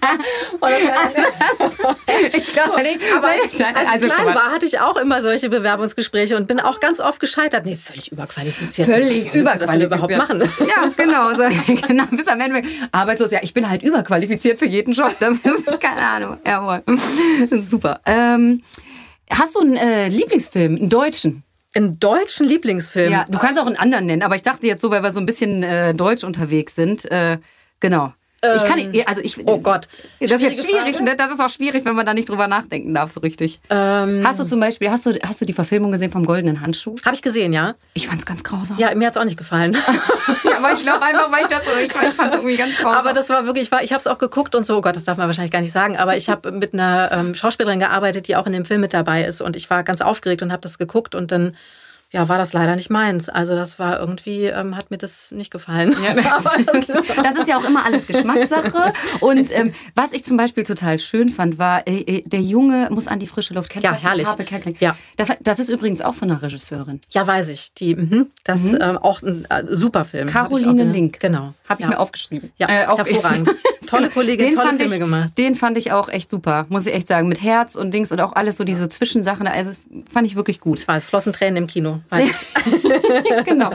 ich 2.33 2.51
glaube 2.55 2.83
nicht. 2.83 2.99
Aber 3.15 3.29
als, 3.29 3.61
als 3.61 3.77
also, 3.93 4.09
klein 4.09 4.35
war, 4.35 4.51
hatte 4.53 4.65
ich 4.65 4.81
auch 4.81 4.97
immer 4.97 5.21
solche 5.21 5.51
Bewerbungsgespräche 5.51 6.35
und 6.39 6.49
bin 6.49 6.61
auch 6.61 6.81
ganz 6.81 6.99
oft 6.99 7.21
gescheitert. 7.21 7.67
Nee, 7.67 7.77
völlig 7.77 8.11
überqualifiziert. 8.11 8.89
Völlig 8.89 9.27
Was 9.27 9.53
du 9.53 9.59
das 9.59 9.71
denn 9.71 9.81
überhaupt 9.83 10.11
überqualifiziert. 10.11 10.71
machen? 10.71 10.95
Ja, 10.97 11.05
genau. 11.05 11.35
So, 11.35 11.87
genau. 11.89 12.05
Bis 12.11 12.29
am 12.29 12.41
Ende 12.41 12.63
arbeitslos. 12.91 13.33
Ja, 13.33 13.41
ich 13.43 13.53
bin 13.53 13.69
halt 13.69 13.83
überqualifiziert 13.83 14.59
für 14.59 14.67
jeden 14.67 14.95
Job. 14.95 15.15
Das 15.21 15.37
ist 15.41 15.67
keine 15.79 16.01
Ahnung. 16.01 16.39
Jawohl. 16.47 16.83
Super. 17.61 18.01
Ähm, 18.07 18.63
hast 19.29 19.57
du 19.57 19.61
einen 19.61 19.77
äh, 19.77 20.09
Lieblingsfilm, 20.09 20.77
einen 20.77 20.89
deutschen? 20.89 21.45
Einen 21.75 21.99
deutschen 21.99 22.47
Lieblingsfilm. 22.47 23.13
Ja, 23.13 23.25
du 23.29 23.39
kannst 23.39 23.59
auch 23.61 23.67
einen 23.67 23.77
anderen 23.77 24.07
nennen, 24.07 24.23
aber 24.23 24.35
ich 24.35 24.43
dachte 24.43 24.67
jetzt 24.67 24.83
so, 24.83 24.91
weil 24.91 25.03
wir 25.03 25.11
so 25.11 25.21
ein 25.21 25.27
bisschen 25.27 25.63
äh, 25.63 25.95
deutsch 25.95 26.25
unterwegs 26.25 26.75
sind. 26.75 27.11
Äh, 27.11 27.39
genau. 27.81 28.13
Ich 28.43 28.65
kann 28.65 28.91
nicht, 28.91 29.09
also 29.09 29.21
ich. 29.23 29.39
Oh 29.47 29.59
Gott. 29.59 29.87
Das 30.21 30.33
ist 30.33 30.43
jetzt 30.43 30.65
schwierig, 30.65 31.01
ne? 31.01 31.15
Das 31.17 31.31
ist 31.33 31.41
auch 31.41 31.49
schwierig, 31.49 31.85
wenn 31.85 31.95
man 31.95 32.05
da 32.05 32.13
nicht 32.13 32.29
drüber 32.29 32.49
nachdenken 32.49 32.93
darf, 32.93 33.13
so 33.13 33.21
richtig. 33.21 33.61
Ähm, 33.71 34.23
Hast 34.27 34.41
du 34.41 34.45
zum 34.45 34.59
Beispiel, 34.59 34.91
hast 34.91 35.07
du, 35.07 35.17
hast 35.25 35.41
du 35.41 35.45
die 35.45 35.53
Verfilmung 35.53 35.93
gesehen 35.93 36.11
vom 36.11 36.25
Goldenen 36.27 36.61
Handschuh? 36.61 36.97
Habe 37.05 37.15
ich 37.15 37.23
gesehen, 37.23 37.53
ja. 37.53 37.75
Ich 37.95 38.09
fand's 38.09 38.27
ganz 38.27 38.43
grausam. 38.43 38.79
Ja, 38.79 38.95
mir 38.95 39.07
hat's 39.07 39.17
auch 39.17 39.25
nicht 39.25 39.37
gefallen. 39.37 39.77
Ja, 40.45 40.59
aber 40.59 40.73
ich 40.73 40.83
glaube 40.83 41.03
einfach, 41.03 41.31
weil 41.33 41.43
ich 41.43 41.49
das 41.49 41.65
so, 41.65 41.71
ich, 41.79 41.87
ich 41.87 42.15
fand's 42.15 42.35
irgendwie 42.35 42.57
ganz 42.57 42.77
grausam. 42.77 42.99
Aber 42.99 43.13
das 43.13 43.29
war 43.31 43.47
wirklich, 43.47 43.71
ich 43.83 43.93
habe 43.93 44.01
es 44.01 44.07
auch 44.07 44.19
geguckt 44.19 44.55
und 44.55 44.67
so, 44.67 44.77
oh 44.77 44.81
Gott, 44.81 44.97
das 44.97 45.05
darf 45.05 45.17
man 45.17 45.27
wahrscheinlich 45.27 45.53
gar 45.53 45.61
nicht 45.61 45.73
sagen, 45.73 45.97
aber 45.97 46.17
ich 46.17 46.29
habe 46.29 46.53
mit 46.53 46.75
einer 46.75 47.11
ähm, 47.13 47.35
Schauspielerin 47.35 47.79
gearbeitet, 47.79 48.29
die 48.29 48.37
auch 48.37 48.47
in 48.47 48.53
dem 48.53 48.65
Film 48.65 48.81
mit 48.81 48.93
dabei 48.93 49.25
ist 49.25 49.41
und 49.41 49.57
ich 49.57 49.71
war 49.71 49.83
ganz 49.83 50.01
aufgeregt 50.01 50.43
und 50.43 50.53
habe 50.53 50.61
das 50.61 50.79
geguckt 50.79 51.15
und 51.15 51.33
dann 51.33 51.57
ja, 52.13 52.29
war 52.29 52.39
das 52.39 52.53
leider 52.53 52.77
nicht 52.77 52.91
meins. 52.91 53.29
Also 53.29 53.55
das 53.55 53.79
war 53.79 53.99
irgendwie, 53.99 54.45
ähm, 54.45 54.77
hat 54.77 54.91
mir 54.91 54.99
das 54.99 55.31
nicht 55.33 55.51
gefallen. 55.51 55.95
Das 57.23 57.37
ist 57.37 57.49
ja 57.49 57.57
auch 57.59 57.65
immer 57.65 57.85
alles 57.85 58.07
Geschmackssache. 58.07 58.93
Und 59.21 59.51
ähm, 59.53 59.75
was 59.95 60.13
ich 60.13 60.25
zum 60.25 60.37
Beispiel 60.37 60.65
total 60.65 60.99
schön 60.99 61.29
fand, 61.29 61.59
war, 61.59 61.87
äh, 61.87 62.01
äh, 62.01 62.23
der 62.23 62.41
Junge 62.41 62.89
muss 62.91 63.07
an 63.07 63.19
die 63.19 63.27
frische 63.27 63.55
Luft. 63.55 63.71
Kennst 63.71 63.85
Ja, 63.85 63.93
das? 63.93 64.03
herrlich. 64.03 64.27
Ja. 64.81 64.97
Das, 65.17 65.29
das 65.41 65.59
ist 65.59 65.69
übrigens 65.69 66.01
auch 66.03 66.15
von 66.15 66.31
einer 66.31 66.43
Regisseurin. 66.43 67.01
ja, 67.11 67.27
weiß 67.27 67.49
ich. 67.49 67.75
Die, 67.75 67.95
mhm, 67.97 68.29
das 68.45 68.65
ähm, 68.65 68.99
auch 68.99 69.23
ein 69.23 69.45
äh, 69.51 69.65
super 69.69 70.05
Film. 70.05 70.29
Caroline 70.29 70.85
Link. 70.85 71.21
Genau. 71.21 71.55
Habe 71.69 71.75
ich 71.75 71.81
ja. 71.81 71.89
mir 71.89 71.99
aufgeschrieben. 71.99 72.53
Ja, 72.59 72.69
Äh, 72.69 72.87
auch- 72.87 72.99
hervorragend. 72.99 73.51
Tolle 73.87 74.09
Kollegin, 74.09 74.47
Den 74.47 74.55
tolle 74.55 74.69
fand 74.69 74.79
Filme 74.81 74.95
ich, 74.95 75.01
gemacht. 75.01 75.33
Den 75.37 75.55
fand 75.55 75.77
ich 75.77 75.93
auch 75.93 76.09
echt 76.09 76.31
super, 76.31 76.65
muss 76.71 76.87
ich 76.87 76.95
echt 76.95 77.09
sagen. 77.09 77.29
Mit 77.29 77.43
Herz 77.43 77.75
und 77.75 77.93
Dings 77.93 78.11
und 78.11 78.21
auch 78.23 78.33
alles 78.33 78.57
so 78.57 78.65
diese 78.65 78.89
Zwischensachen. 78.89 79.47
Also 79.47 79.73
fand 80.11 80.27
ich 80.27 80.35
wirklich 80.35 80.61
gut. 80.61 80.79
Ich 80.81 80.89
weiß, 80.89 81.05
flossen 81.07 81.35
Tränen 81.35 81.59
im 81.59 81.67
Kino. 81.67 82.01
Weiß 82.09 82.31
ich. 82.31 83.45
genau. 83.45 83.71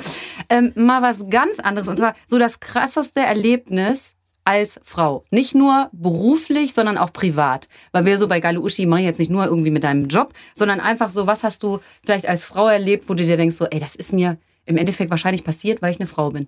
Ähm, 0.49 0.71
mal 0.75 1.01
was 1.01 1.29
ganz 1.29 1.59
anderes. 1.59 1.87
Und 1.87 1.97
zwar 1.97 2.15
so 2.25 2.39
das 2.39 2.59
krasseste 2.59 3.19
Erlebnis 3.21 4.15
als 4.47 4.79
Frau. 4.83 5.25
Nicht 5.29 5.55
nur 5.55 5.89
beruflich, 5.91 6.73
sondern 6.73 6.97
auch 6.97 7.11
privat. 7.11 7.67
Weil 7.91 8.05
wir 8.05 8.17
so 8.17 8.29
bei 8.29 8.39
Geile 8.39 8.61
Uschi 8.61 8.85
machen 8.85 9.03
jetzt 9.03 9.19
nicht 9.19 9.29
nur 9.29 9.45
irgendwie 9.45 9.71
mit 9.71 9.83
deinem 9.83 10.07
Job, 10.07 10.31
sondern 10.53 10.79
einfach 10.79 11.09
so, 11.09 11.27
was 11.27 11.43
hast 11.43 11.63
du 11.63 11.79
vielleicht 12.01 12.29
als 12.29 12.45
Frau 12.45 12.69
erlebt, 12.69 13.09
wo 13.09 13.13
du 13.13 13.25
dir 13.25 13.35
denkst, 13.35 13.57
so, 13.57 13.65
ey, 13.65 13.79
das 13.79 13.95
ist 13.95 14.13
mir 14.13 14.37
im 14.65 14.77
Endeffekt 14.77 15.11
wahrscheinlich 15.11 15.43
passiert, 15.43 15.81
weil 15.81 15.91
ich 15.91 15.99
eine 15.99 16.07
Frau 16.07 16.29
bin. 16.29 16.47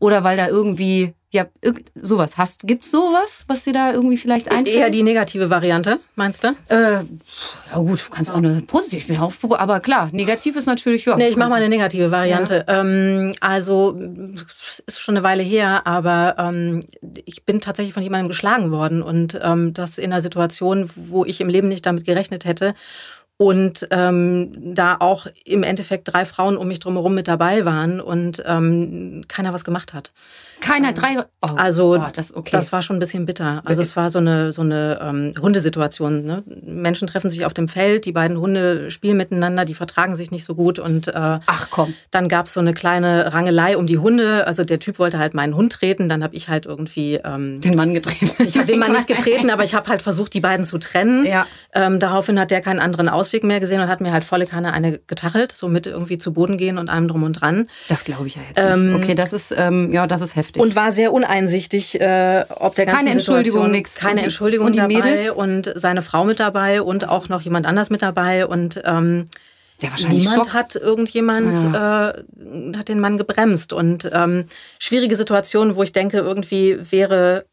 Oder 0.00 0.24
weil 0.24 0.36
da 0.36 0.48
irgendwie, 0.48 1.12
ja, 1.30 1.46
irgend, 1.60 1.92
sowas. 1.94 2.38
Hast, 2.38 2.66
gibt's 2.66 2.90
sowas, 2.90 3.44
was 3.48 3.64
dir 3.64 3.74
da 3.74 3.92
irgendwie 3.92 4.16
vielleicht 4.16 4.50
einfällt? 4.50 4.76
Eher 4.76 4.90
die 4.90 5.02
negative 5.02 5.50
Variante, 5.50 6.00
meinst 6.16 6.42
du? 6.42 6.48
Äh, 6.68 7.04
ja 7.70 7.76
gut, 7.76 8.06
du 8.06 8.10
kannst 8.10 8.30
auch 8.30 8.36
eine 8.36 8.62
positive, 8.62 8.96
ich 8.96 9.06
bin 9.06 9.18
auf, 9.18 9.38
aber 9.52 9.80
klar, 9.80 10.08
negativ 10.12 10.56
ist 10.56 10.64
natürlich, 10.64 11.04
ja. 11.04 11.16
Nee, 11.16 11.28
ich 11.28 11.36
mache 11.36 11.50
mal 11.50 11.56
eine 11.56 11.68
negative 11.68 12.10
Variante. 12.10 12.64
Ähm, 12.66 13.34
also, 13.40 13.94
es 14.64 14.78
ist 14.86 15.00
schon 15.00 15.16
eine 15.18 15.22
Weile 15.22 15.42
her, 15.42 15.86
aber 15.86 16.36
ähm, 16.38 16.82
ich 17.26 17.44
bin 17.44 17.60
tatsächlich 17.60 17.92
von 17.92 18.02
jemandem 18.02 18.28
geschlagen 18.28 18.72
worden 18.72 19.02
und 19.02 19.38
ähm, 19.42 19.74
das 19.74 19.98
in 19.98 20.12
einer 20.12 20.22
Situation, 20.22 20.88
wo 20.96 21.26
ich 21.26 21.42
im 21.42 21.50
Leben 21.50 21.68
nicht 21.68 21.84
damit 21.84 22.06
gerechnet 22.06 22.46
hätte. 22.46 22.74
Und 23.40 23.88
ähm, 23.90 24.52
da 24.74 24.98
auch 25.00 25.26
im 25.46 25.62
Endeffekt 25.62 26.12
drei 26.12 26.26
Frauen 26.26 26.58
um 26.58 26.68
mich 26.68 26.78
drumherum 26.78 27.14
mit 27.14 27.26
dabei 27.26 27.64
waren 27.64 27.98
und 27.98 28.42
ähm, 28.44 29.22
keiner 29.28 29.54
was 29.54 29.64
gemacht 29.64 29.94
hat. 29.94 30.12
Keiner, 30.60 30.92
drei, 30.92 31.24
oh, 31.42 31.46
Also 31.56 31.96
oh, 31.96 32.06
das, 32.14 32.34
okay. 32.34 32.50
das 32.52 32.72
war 32.72 32.82
schon 32.82 32.96
ein 32.96 32.98
bisschen 33.00 33.26
bitter. 33.26 33.62
Also 33.64 33.82
es 33.82 33.96
war 33.96 34.10
so 34.10 34.18
eine, 34.18 34.52
so 34.52 34.62
eine 34.62 34.98
ähm, 35.02 35.32
Hundesituation. 35.40 36.24
Ne? 36.24 36.42
Menschen 36.62 37.08
treffen 37.08 37.30
sich 37.30 37.44
auf 37.44 37.54
dem 37.54 37.68
Feld, 37.68 38.04
die 38.04 38.12
beiden 38.12 38.38
Hunde 38.38 38.90
spielen 38.90 39.16
miteinander, 39.16 39.64
die 39.64 39.74
vertragen 39.74 40.16
sich 40.16 40.30
nicht 40.30 40.44
so 40.44 40.54
gut 40.54 40.78
und 40.78 41.08
äh, 41.08 41.12
Ach 41.14 41.68
komm. 41.70 41.94
dann 42.10 42.28
gab 42.28 42.46
es 42.46 42.54
so 42.54 42.60
eine 42.60 42.74
kleine 42.74 43.32
Rangelei 43.32 43.76
um 43.76 43.86
die 43.86 43.98
Hunde. 43.98 44.46
Also 44.46 44.64
der 44.64 44.78
Typ 44.78 44.98
wollte 44.98 45.18
halt 45.18 45.34
meinen 45.34 45.54
Hund 45.54 45.72
treten, 45.72 46.08
dann 46.08 46.22
habe 46.22 46.34
ich 46.34 46.48
halt 46.48 46.66
irgendwie... 46.66 47.20
Ähm, 47.24 47.60
Den 47.60 47.74
Mann 47.74 47.94
getreten. 47.94 48.44
ich 48.44 48.56
habe 48.56 48.66
den 48.66 48.78
Mann 48.78 48.92
nicht 48.92 49.06
getreten, 49.06 49.50
aber 49.50 49.64
ich 49.64 49.74
habe 49.74 49.88
halt 49.88 50.02
versucht, 50.02 50.34
die 50.34 50.40
beiden 50.40 50.64
zu 50.64 50.78
trennen. 50.78 51.24
Ja. 51.26 51.46
Ähm, 51.74 51.98
daraufhin 51.98 52.38
hat 52.38 52.50
der 52.50 52.60
keinen 52.60 52.80
anderen 52.80 53.08
Ausweg 53.08 53.44
mehr 53.44 53.60
gesehen 53.60 53.80
und 53.80 53.88
hat 53.88 54.00
mir 54.00 54.12
halt 54.12 54.24
volle 54.24 54.46
Kanne 54.46 54.72
eine 54.72 54.98
getachelt, 54.98 55.52
so 55.52 55.68
mit 55.68 55.86
irgendwie 55.86 56.18
zu 56.18 56.32
Boden 56.32 56.58
gehen 56.58 56.78
und 56.78 56.88
allem 56.90 57.08
drum 57.08 57.22
und 57.22 57.32
dran. 57.32 57.66
Das 57.88 58.04
glaube 58.04 58.26
ich 58.26 58.36
ja 58.36 58.42
jetzt 58.48 58.62
nicht. 58.76 58.94
Okay, 58.94 59.14
das 59.14 59.32
ist, 59.32 59.54
ähm, 59.56 59.92
ja, 59.92 60.06
das 60.06 60.20
ist 60.20 60.36
heftig. 60.36 60.49
Und 60.58 60.74
war 60.76 60.92
sehr 60.92 61.12
uneinsichtig, 61.12 62.00
äh, 62.00 62.44
ob 62.48 62.74
der 62.74 62.86
ganzen 62.86 62.98
Keine 63.04 63.10
Entschuldigung, 63.12 63.70
nix. 63.70 63.94
Keine 63.94 64.12
Und 64.12 64.18
die- 64.20 64.24
Entschuldigung 64.24 64.66
und 64.66 64.72
die 64.74 64.78
dabei 64.78 64.94
Mädels? 64.94 65.30
und 65.30 65.72
seine 65.76 66.02
Frau 66.02 66.24
mit 66.24 66.40
dabei 66.40 66.82
und 66.82 67.08
auch 67.08 67.28
noch 67.28 67.40
jemand 67.42 67.66
anders 67.66 67.90
mit 67.90 68.02
dabei 68.02 68.46
und 68.46 68.80
ähm, 68.84 69.26
der 69.82 69.90
wahrscheinlich 69.92 70.20
niemand 70.20 70.46
Schock. 70.46 70.52
hat 70.54 70.76
irgendjemand 70.76 71.58
äh, 71.74 72.78
hat 72.78 72.88
den 72.88 73.00
Mann 73.00 73.16
gebremst 73.16 73.72
und 73.72 74.10
ähm, 74.12 74.44
schwierige 74.78 75.16
Situation, 75.16 75.74
wo 75.76 75.82
ich 75.82 75.92
denke, 75.92 76.18
irgendwie 76.18 76.78
wäre, 76.90 77.44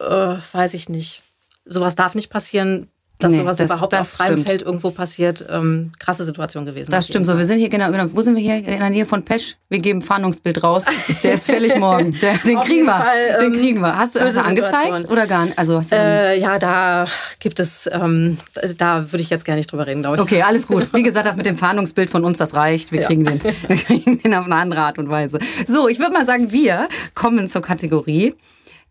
äh, 0.00 0.04
weiß 0.52 0.74
ich 0.74 0.88
nicht, 0.88 1.22
sowas 1.64 1.94
darf 1.94 2.14
nicht 2.14 2.30
passieren. 2.30 2.88
Dass 3.20 3.32
Nee, 3.32 3.38
sowas 3.38 3.56
das- 3.56 3.68
überhaupt 3.70 3.92
das 3.92 4.12
auf 4.12 4.16
freiem 4.18 4.32
stimmt. 4.34 4.48
Feld 4.48 4.62
irgendwo 4.62 4.90
passiert, 4.92 5.44
ähm, 5.50 5.90
krasse 5.98 6.24
Situation 6.24 6.64
gewesen. 6.64 6.92
Das 6.92 7.08
stimmt 7.08 7.26
so. 7.26 7.36
Wir 7.36 7.44
sind 7.44 7.58
hier 7.58 7.68
genau, 7.68 7.90
genau. 7.90 8.04
Wo 8.12 8.22
sind 8.22 8.36
wir 8.36 8.42
hier? 8.42 8.56
In 8.58 8.78
der 8.78 8.90
Nähe 8.90 9.06
von 9.06 9.24
Pesch. 9.24 9.56
Wir 9.68 9.80
geben 9.80 10.02
Fahndungsbild 10.02 10.62
raus. 10.62 10.84
Der 11.24 11.32
ist 11.32 11.46
fällig 11.46 11.76
morgen. 11.80 12.12
Der, 12.20 12.38
den 12.38 12.58
Auf 12.58 12.64
kriegen 12.66 12.84
wir. 12.86 12.94
Fall, 12.96 13.38
den 13.40 13.54
ähm, 13.54 13.60
kriegen 13.60 13.80
wir. 13.80 13.96
Hast 13.98 14.14
du 14.14 14.20
du 14.20 14.40
angezeigt 14.40 15.10
oder 15.10 15.26
gar 15.26 15.46
nicht? 15.46 15.58
Also 15.58 15.80
Äh, 15.90 16.38
ja, 16.40 16.60
da 16.60 17.06
gibt 17.40 17.58
es, 17.58 17.90
ähm, 17.92 18.38
da 18.76 19.10
würde 19.10 19.22
ich 19.22 19.30
jetzt 19.30 19.44
gar 19.44 19.56
nicht 19.56 19.72
drüber 19.72 19.88
reden, 19.88 20.02
glaube 20.02 20.16
ich. 20.16 20.22
Okay, 20.22 20.42
alles 20.42 20.68
gut. 20.68 20.92
Wie 20.94 21.02
gesagt, 21.02 21.26
das 21.26 21.34
mit 21.36 21.46
dem 21.46 21.56
Fahndungsbild 21.56 22.10
von 22.10 22.24
uns, 22.24 22.38
das 22.38 22.54
reicht. 22.54 22.92
Wir 22.92 23.02
kriegen 23.02 23.24
den. 23.24 23.42
Wir 23.66 23.76
kriegen 23.76 24.22
den 24.22 24.32
auf 24.34 24.44
eine 24.44 24.54
andere 24.54 24.82
Art 24.82 24.96
und 24.98 25.08
Weise. 25.08 25.40
So, 25.66 25.88
ich 25.88 25.98
würde 25.98 26.12
mal 26.12 26.24
sagen, 26.26 26.52
wir 26.52 26.88
kommen 27.14 27.48
zur 27.48 27.62
Kategorie 27.62 28.34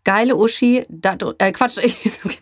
Geile 0.04 0.36
Uschi. 0.36 0.84
Da, 0.90 1.16
äh, 1.38 1.50
Quatsch. 1.52 1.78
Okay. 1.78 2.36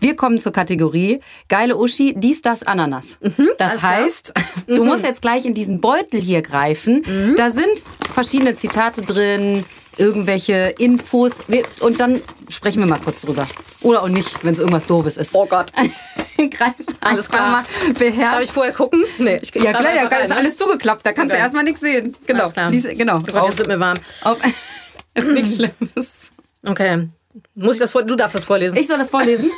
Wir 0.00 0.16
kommen 0.16 0.38
zur 0.38 0.52
Kategorie 0.52 1.20
geile 1.48 1.76
Uschi, 1.76 2.14
dies, 2.16 2.42
das, 2.42 2.62
Ananas. 2.62 3.18
Mhm, 3.20 3.48
das 3.58 3.82
heißt, 3.82 4.34
du 4.66 4.84
musst 4.84 5.04
jetzt 5.04 5.22
gleich 5.22 5.44
in 5.44 5.54
diesen 5.54 5.80
Beutel 5.80 6.20
hier 6.20 6.42
greifen. 6.42 7.02
Mhm. 7.06 7.36
Da 7.36 7.50
sind 7.50 7.66
verschiedene 8.12 8.54
Zitate 8.54 9.02
drin, 9.02 9.64
irgendwelche 9.96 10.74
Infos. 10.78 11.42
Und 11.80 12.00
dann 12.00 12.20
sprechen 12.48 12.80
wir 12.80 12.86
mal 12.86 13.00
kurz 13.00 13.20
drüber. 13.22 13.46
Oder 13.82 14.02
auch 14.02 14.08
nicht, 14.08 14.44
wenn 14.44 14.52
es 14.52 14.58
irgendwas 14.60 14.86
Doofes 14.86 15.16
ist. 15.16 15.34
Oh 15.34 15.46
Gott. 15.46 15.72
Greif 16.36 16.74
Alles 17.00 17.28
klar. 17.28 17.50
mal 17.50 17.62
beherzt. 17.98 18.32
Darf 18.34 18.42
ich 18.42 18.52
vorher 18.52 18.72
gucken? 18.72 19.02
Nee, 19.18 19.40
ich 19.42 19.52
ja, 19.56 19.72
klar, 19.72 19.92
ja, 19.94 20.06
klar, 20.06 20.20
ist 20.20 20.30
rein. 20.30 20.38
alles 20.38 20.56
zugeklappt. 20.56 21.04
Da 21.04 21.12
kannst 21.12 21.32
du 21.32 21.34
Okay. 21.34 21.42
erstmal 21.42 21.64
nichts 21.64 21.80
sehen. 21.80 22.16
Genau. 22.26 22.42
Alles 22.42 22.52
klar. 22.52 22.70
Lies, 22.70 22.84
genau. 22.96 23.16
Oh 23.18 23.32
Gott, 23.32 23.46
jetzt 23.48 23.58
wird 23.58 23.66
mir 23.68 23.80
warm. 23.80 23.98
auf, 24.22 24.38
ist 25.14 25.28
nichts 25.28 25.56
Schlimmes. 25.56 26.30
Okay. 26.64 27.08
Muss 27.54 27.74
ich 27.74 27.80
das 27.80 27.90
vor? 27.92 28.02
Du 28.02 28.16
darfst 28.16 28.34
das 28.34 28.44
vorlesen. 28.44 28.76
Ich 28.76 28.86
soll 28.88 28.98
das 28.98 29.08
vorlesen? 29.10 29.50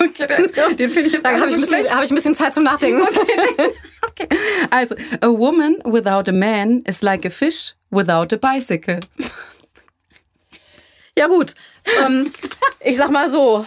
okay, 0.00 0.26
den, 0.26 0.76
den 0.76 0.90
finde 0.90 1.06
ich 1.08 1.12
jetzt 1.12 1.24
Habe 1.24 1.38
ich, 1.50 1.56
bisschen- 1.60 1.90
hab 1.94 2.02
ich 2.04 2.10
ein 2.10 2.14
bisschen 2.14 2.34
Zeit 2.34 2.54
zum 2.54 2.64
Nachdenken. 2.64 3.06
Also, 4.70 4.94
a 5.20 5.26
woman 5.28 5.76
without 5.84 6.28
a 6.28 6.32
man 6.32 6.80
is 6.86 7.02
like 7.02 7.26
a 7.26 7.30
fish 7.30 7.74
without 7.90 8.32
a 8.32 8.36
bicycle. 8.38 8.98
Ja 11.18 11.26
gut. 11.26 11.54
Ähm, 12.02 12.32
ich 12.80 12.96
sag 12.96 13.10
mal 13.10 13.30
so, 13.30 13.66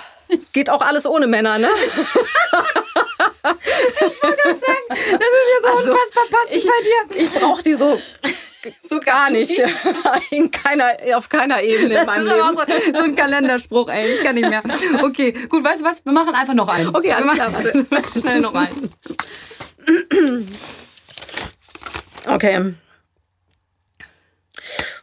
geht 0.53 0.69
auch 0.71 0.81
alles 0.81 1.05
ohne 1.05 1.27
Männer, 1.27 1.59
ne? 1.59 1.69
Das 3.41 3.55
ist 3.55 4.67
ja 4.67 5.61
so 5.61 5.67
Also, 5.77 5.91
unfassbar 5.91 6.23
passend 6.31 6.55
ich- 6.57 6.65
bei 6.65 7.15
dir. 7.15 7.23
Ich 7.23 7.33
brauche 7.33 7.61
die 7.63 7.73
so, 7.75 7.99
so 8.89 8.99
gar 8.99 9.29
nicht. 9.29 9.51
In 10.31 10.51
keiner, 10.51 10.91
auf 11.15 11.29
keiner 11.29 11.61
Ebene 11.63 11.89
in 11.89 11.93
Das 11.95 12.05
meinem 12.05 12.27
ist 12.27 12.33
aber 12.33 12.65
Leben. 12.67 12.93
so, 12.93 12.99
so 12.99 13.03
ein 13.05 13.15
Kalenderspruch, 13.15 13.89
ey. 13.89 14.15
Ich 14.15 14.23
kann 14.23 14.35
nicht 14.35 14.49
mehr. 14.49 14.61
Okay, 15.03 15.31
gut, 15.47 15.63
weißt 15.63 15.81
du 15.81 15.85
was? 15.85 16.05
Wir 16.05 16.11
machen 16.13 16.33
einfach 16.35 16.53
noch 16.53 16.67
einen. 16.67 16.95
Okay, 16.95 17.11
alles 17.13 17.27
Wir 17.29 17.33
klar, 17.35 17.49
machen 17.51 17.87
warte. 17.91 18.19
schnell 18.19 18.41
noch 18.41 18.53
einen. 18.55 18.91
Okay. 22.27 22.73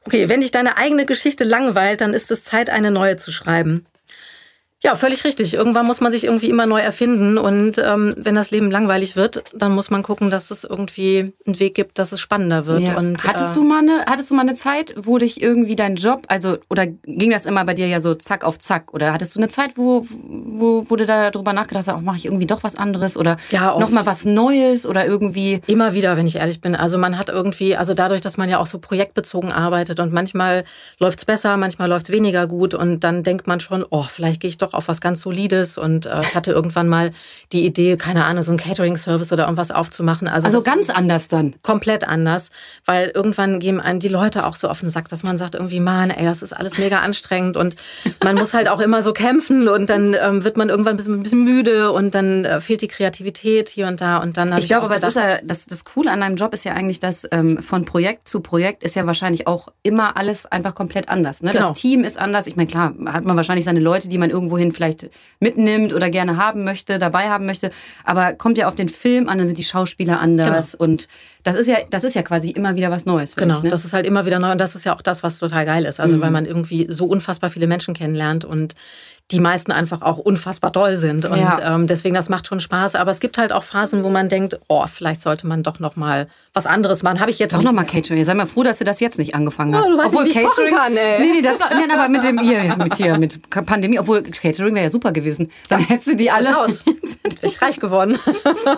Okay, 0.04 0.28
wenn 0.28 0.40
dich 0.40 0.52
deine 0.52 0.76
eigene 0.76 1.04
Geschichte 1.06 1.42
langweilt, 1.44 2.00
dann 2.00 2.14
ist 2.14 2.30
es 2.30 2.44
Zeit, 2.44 2.70
eine 2.70 2.90
neue 2.92 3.16
zu 3.16 3.32
schreiben. 3.32 3.86
Ja, 4.82 4.94
völlig 4.94 5.24
richtig. 5.24 5.54
Irgendwann 5.54 5.86
muss 5.86 6.00
man 6.00 6.12
sich 6.12 6.24
irgendwie 6.24 6.50
immer 6.50 6.66
neu 6.66 6.80
erfinden. 6.80 7.38
Und 7.38 7.78
ähm, 7.78 8.14
wenn 8.18 8.34
das 8.34 8.50
Leben 8.50 8.70
langweilig 8.70 9.16
wird, 9.16 9.42
dann 9.54 9.74
muss 9.74 9.88
man 9.90 10.02
gucken, 10.02 10.28
dass 10.30 10.50
es 10.50 10.64
irgendwie 10.64 11.32
einen 11.46 11.58
Weg 11.58 11.74
gibt, 11.74 11.98
dass 11.98 12.12
es 12.12 12.20
spannender 12.20 12.66
wird. 12.66 12.82
Ja. 12.82 12.98
Und, 12.98 13.24
hattest, 13.24 13.52
äh, 13.52 13.54
du 13.54 13.64
mal 13.64 13.78
eine, 13.78 14.04
hattest 14.04 14.30
du 14.30 14.34
mal 14.34 14.42
eine 14.42 14.54
Zeit, 14.54 14.94
wo 14.96 15.16
dich 15.16 15.40
irgendwie 15.40 15.76
dein 15.76 15.96
Job, 15.96 16.22
also, 16.28 16.58
oder 16.68 16.86
ging 16.86 17.30
das 17.30 17.46
immer 17.46 17.64
bei 17.64 17.72
dir 17.72 17.86
ja 17.86 18.00
so 18.00 18.14
zack 18.14 18.44
auf 18.44 18.58
zack? 18.58 18.92
Oder 18.92 19.14
hattest 19.14 19.34
du 19.34 19.40
eine 19.40 19.48
Zeit, 19.48 19.72
wo, 19.76 20.06
wo, 20.10 20.84
wo 20.88 20.96
du 20.96 21.06
da 21.06 21.30
drüber 21.30 21.54
nachgedacht 21.54 21.88
hast, 21.88 21.94
auch 21.94 22.02
mache 22.02 22.18
ich 22.18 22.26
irgendwie 22.26 22.46
doch 22.46 22.62
was 22.62 22.76
anderes 22.76 23.16
oder 23.16 23.38
Ja, 23.50 23.78
nochmal 23.78 24.04
was 24.04 24.26
Neues 24.26 24.84
oder 24.84 25.06
irgendwie. 25.06 25.62
Immer 25.66 25.94
wieder, 25.94 26.18
wenn 26.18 26.26
ich 26.26 26.36
ehrlich 26.36 26.60
bin. 26.60 26.76
Also 26.76 26.98
man 26.98 27.16
hat 27.18 27.30
irgendwie, 27.30 27.76
also 27.76 27.94
dadurch, 27.94 28.20
dass 28.20 28.36
man 28.36 28.50
ja 28.50 28.58
auch 28.58 28.66
so 28.66 28.78
projektbezogen 28.78 29.52
arbeitet 29.52 30.00
und 30.00 30.12
manchmal 30.12 30.64
läuft's 30.98 31.24
besser, 31.24 31.56
manchmal 31.56 31.88
läuft's 31.88 32.10
weniger 32.10 32.46
gut 32.46 32.74
und 32.74 33.00
dann 33.00 33.22
denkt 33.22 33.46
man 33.46 33.58
schon, 33.60 33.84
oh, 33.88 34.02
vielleicht 34.02 34.40
gehe 34.40 34.48
ich 34.48 34.58
doch 34.58 34.65
auf 34.74 34.88
was 34.88 35.00
ganz 35.00 35.20
Solides 35.20 35.78
und 35.78 36.06
äh, 36.06 36.20
ich 36.22 36.34
hatte 36.34 36.52
irgendwann 36.52 36.88
mal 36.88 37.12
die 37.52 37.64
Idee, 37.66 37.96
keine 37.96 38.24
Ahnung, 38.24 38.42
so 38.42 38.52
ein 38.52 38.58
Catering-Service 38.58 39.32
oder 39.32 39.44
irgendwas 39.44 39.70
aufzumachen. 39.70 40.28
Also, 40.28 40.46
Also 40.46 40.58
das- 40.58 40.64
ganz 40.64 40.90
anders 40.90 41.28
dann. 41.28 41.54
komplett 41.62 42.06
anders, 42.08 42.50
weil 42.84 43.10
irgendwann 43.14 43.60
gehen 43.60 43.80
einem 43.80 44.00
die 44.00 44.08
Leute 44.08 44.46
auch 44.46 44.56
so 44.56 44.68
auf 44.68 44.80
den 44.80 44.90
Sack, 44.90 45.08
dass 45.08 45.22
man 45.22 45.38
sagt 45.38 45.54
irgendwie, 45.54 45.80
Mann, 45.80 46.10
ey, 46.10 46.24
das 46.24 46.42
ist 46.42 46.52
alles 46.52 46.78
mega 46.78 47.00
anstrengend 47.00 47.56
und 47.56 47.76
man 48.22 48.36
muss 48.36 48.54
halt 48.54 48.68
auch 48.68 48.80
immer 48.80 49.02
so 49.02 49.12
kämpfen 49.12 49.68
und 49.68 49.90
dann 49.90 50.14
ähm, 50.20 50.44
wird 50.44 50.56
man 50.56 50.68
irgendwann 50.68 50.94
ein 50.94 50.96
bisschen, 50.96 51.14
ein 51.14 51.22
bisschen 51.22 51.44
müde 51.44 51.92
und 51.92 52.14
dann 52.14 52.44
äh, 52.44 52.60
fehlt 52.60 52.82
die 52.82 52.88
Kreativität 52.88 53.68
hier 53.68 53.86
und 53.86 54.00
da 54.00 54.18
und 54.18 54.36
dann 54.36 54.50
habe 54.50 54.58
Ich 54.60 54.64
ich, 54.64 54.68
glaube, 54.68 54.86
aber 54.86 54.94
es 54.96 55.02
ist 55.02 55.14
gedacht, 55.14 55.30
ja, 55.30 55.38
das, 55.44 55.66
das 55.66 55.84
Coole 55.84 56.10
an 56.10 56.20
deinem 56.20 56.36
Job 56.36 56.52
ist 56.54 56.64
ja 56.64 56.72
eigentlich, 56.72 57.00
dass 57.00 57.26
ähm, 57.30 57.62
von 57.62 57.84
Projekt 57.84 58.28
zu 58.28 58.40
Projekt 58.40 58.82
ist 58.82 58.96
ja 58.96 59.06
wahrscheinlich 59.06 59.46
auch 59.46 59.68
immer 59.82 60.16
alles 60.16 60.46
einfach 60.46 60.74
komplett 60.74 61.08
anders. 61.08 61.42
Ne? 61.42 61.52
Genau. 61.52 61.68
Das 61.70 61.78
Team 61.78 62.04
ist 62.04 62.18
anders. 62.18 62.46
Ich 62.46 62.56
meine, 62.56 62.68
klar, 62.68 62.94
hat 63.06 63.24
man 63.24 63.36
wahrscheinlich 63.36 63.64
seine 63.64 63.80
Leute, 63.80 64.08
die 64.08 64.18
man 64.18 64.30
irgendwohin 64.56 64.72
vielleicht 64.72 65.10
mitnimmt 65.40 65.92
oder 65.92 66.10
gerne 66.10 66.36
haben 66.36 66.64
möchte, 66.64 66.98
dabei 66.98 67.28
haben 67.28 67.46
möchte. 67.46 67.70
Aber 68.04 68.32
kommt 68.32 68.58
ja 68.58 68.68
auf 68.68 68.74
den 68.74 68.88
Film 68.88 69.28
an, 69.28 69.38
dann 69.38 69.46
sind 69.46 69.58
die 69.58 69.64
Schauspieler 69.64 70.20
anders. 70.20 70.74
Und 70.74 71.08
das 71.42 71.56
ist 71.56 71.68
ja, 71.68 71.76
das 71.90 72.04
ist 72.04 72.14
ja 72.14 72.22
quasi 72.22 72.50
immer 72.50 72.74
wieder 72.74 72.90
was 72.90 73.06
Neues. 73.06 73.36
Genau, 73.36 73.54
dich, 73.54 73.64
ne? 73.64 73.68
das 73.68 73.84
ist 73.84 73.92
halt 73.92 74.06
immer 74.06 74.26
wieder 74.26 74.38
neu 74.38 74.52
und 74.52 74.60
das 74.60 74.74
ist 74.74 74.84
ja 74.84 74.94
auch 74.94 75.02
das, 75.02 75.22
was 75.22 75.38
total 75.38 75.66
geil 75.66 75.84
ist. 75.84 76.00
Also 76.00 76.20
weil 76.20 76.30
man 76.30 76.46
irgendwie 76.46 76.86
so 76.90 77.06
unfassbar 77.06 77.50
viele 77.50 77.66
Menschen 77.66 77.94
kennenlernt 77.94 78.44
und 78.44 78.74
die 79.32 79.40
meisten 79.40 79.72
einfach 79.72 80.02
auch 80.02 80.18
unfassbar 80.18 80.72
toll 80.72 80.96
sind. 80.96 81.26
Und 81.26 81.38
Ja. 81.38 81.74
ähm, 81.74 81.88
deswegen, 81.88 82.14
das 82.14 82.28
macht 82.28 82.46
schon 82.46 82.60
Spaß. 82.60 82.94
Aber 82.94 83.10
es 83.10 83.18
gibt 83.18 83.38
halt 83.38 83.52
auch 83.52 83.64
Phasen, 83.64 84.04
wo 84.04 84.08
man 84.08 84.28
denkt, 84.28 84.58
oh, 84.68 84.84
vielleicht 84.86 85.20
sollte 85.20 85.48
man 85.48 85.64
doch 85.64 85.80
noch 85.80 85.96
mal 85.96 86.28
was 86.54 86.66
anderes 86.66 87.02
machen. 87.02 87.18
Habe 87.20 87.30
ich 87.32 87.38
jetzt 87.40 87.52
Doch 87.52 87.58
nicht 87.58 87.66
nochmal 87.66 87.86
Catering. 87.86 88.24
Sei 88.24 88.34
mal 88.34 88.46
froh, 88.46 88.62
dass 88.62 88.78
du 88.78 88.84
das 88.84 89.00
jetzt 89.00 89.18
nicht 89.18 89.34
angefangen 89.34 89.74
hast. 89.74 89.88
du 89.90 89.98
weißt 89.98 90.14
nicht, 90.24 90.40
kochen 90.40 90.68
kann, 90.68 90.96
ey. 90.96 91.20
Nee, 91.20 91.30
nee, 91.36 91.42
das 91.42 91.58
noch, 91.58 91.70
nee, 91.70 91.92
aber 91.92 92.08
mit 92.08 92.22
dem 92.22 92.38
hier, 92.38 92.76
mit 92.78 92.94
hier, 92.94 93.18
mit 93.18 93.40
Pandemie, 93.50 93.98
obwohl 93.98 94.22
Catering 94.22 94.74
wäre 94.76 94.84
ja 94.84 94.90
super 94.90 95.10
gewesen. 95.12 95.50
Dann 95.68 95.80
hättest 95.80 96.06
du 96.08 96.16
die 96.16 96.30
alle. 96.30 96.56
aus. 96.58 96.84
Ich 97.42 97.60
reich 97.60 97.80
geworden. 97.80 98.16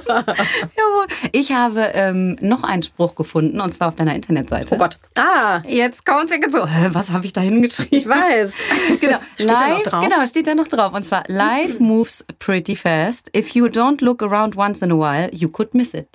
Jawohl. 0.09 1.07
Ich 1.33 1.53
habe 1.53 1.81
ähm, 1.95 2.37
noch 2.41 2.63
einen 2.65 2.83
Spruch 2.83 3.15
gefunden 3.15 3.61
und 3.61 3.75
zwar 3.75 3.89
auf 3.89 3.95
deiner 3.97 4.15
Internetseite. 4.15 4.75
Oh 4.75 4.79
Gott. 4.79 4.99
Ah, 5.19 5.61
Jetzt 5.67 6.05
kommt 6.07 6.31
es 6.31 6.53
so. 6.53 6.61
Was 6.93 7.11
habe 7.11 7.27
ich 7.27 7.33
da 7.33 7.41
hingeschrieben? 7.41 7.89
ich 7.99 8.09
weiß. 8.09 8.55
Genau. 9.01 9.19
Steht 9.35 9.51
da 9.51 9.69
noch 9.69 9.83
drauf? 9.83 10.05
Genau, 10.05 10.27
steht 10.27 10.38
da 10.43 10.55
noch 10.55 10.69
drauf. 10.69 10.93
Und 10.95 11.05
zwar, 11.05 11.25
life 11.29 11.79
moves 11.83 12.25
pretty 12.39 12.77
fast. 12.77 13.31
If 13.37 13.51
you 13.51 13.67
don't 13.67 14.03
look 14.03 14.23
around 14.23 14.57
once 14.57 14.83
in 14.83 14.93
a 14.93 14.97
while, 14.97 15.31
you 15.33 15.49
could 15.49 15.75
miss 15.75 15.95
it. 15.95 16.09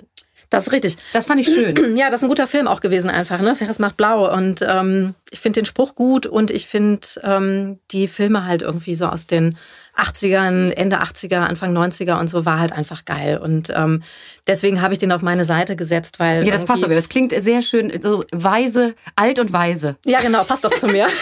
Das 0.49 0.67
ist 0.67 0.71
richtig. 0.71 0.97
Das 1.13 1.25
fand 1.25 1.41
ich 1.41 1.47
schön. 1.47 1.75
Ja, 1.97 2.12
das 2.12 2.19
ist 2.19 2.25
ein 2.25 2.29
guter 2.29 2.45
Film 2.45 2.67
auch 2.67 2.79
gewesen 2.79 3.09
einfach, 3.09 3.41
ne? 3.41 3.55
Ferris 3.55 3.79
macht 3.79 3.97
blau. 3.97 4.31
Und 4.31 4.62
ähm, 4.62 5.15
ich 5.31 5.39
finde 5.39 5.62
den 5.62 5.65
Spruch 5.65 5.95
gut 5.95 6.27
und 6.27 6.51
ich 6.51 6.67
finde 6.67 7.07
ähm, 7.23 7.79
die 7.89 8.07
Filme 8.07 8.45
halt 8.45 8.62
irgendwie 8.62 8.93
so 8.93 9.07
aus 9.07 9.25
den 9.25 9.57
80ern, 9.95 10.71
Ende 10.71 11.01
80er, 11.01 11.39
Anfang 11.39 11.75
90er 11.75 12.19
und 12.19 12.29
so 12.29 12.45
war 12.45 12.60
halt 12.60 12.73
einfach 12.73 13.06
geil. 13.06 13.38
Und 13.38 13.71
ähm, 13.75 14.01
deswegen 14.47 14.82
habe 14.82 14.93
ich 14.93 14.99
den 14.99 15.12
auf 15.12 15.21
meine 15.21 15.45
Seite 15.45 15.75
gesetzt, 15.75 16.19
weil. 16.19 16.45
Ja, 16.45 16.51
das 16.51 16.65
passt 16.65 16.84
aber. 16.84 16.95
Das 16.95 17.10
klingt 17.10 17.32
sehr 17.32 17.62
schön, 17.62 17.91
so 18.01 18.23
weise, 18.32 18.95
alt 19.15 19.39
und 19.39 19.53
weise. 19.53 19.95
Ja, 20.06 20.21
genau, 20.21 20.43
passt 20.43 20.65
doch 20.65 20.75
zu 20.75 20.88
mir. 20.88 21.08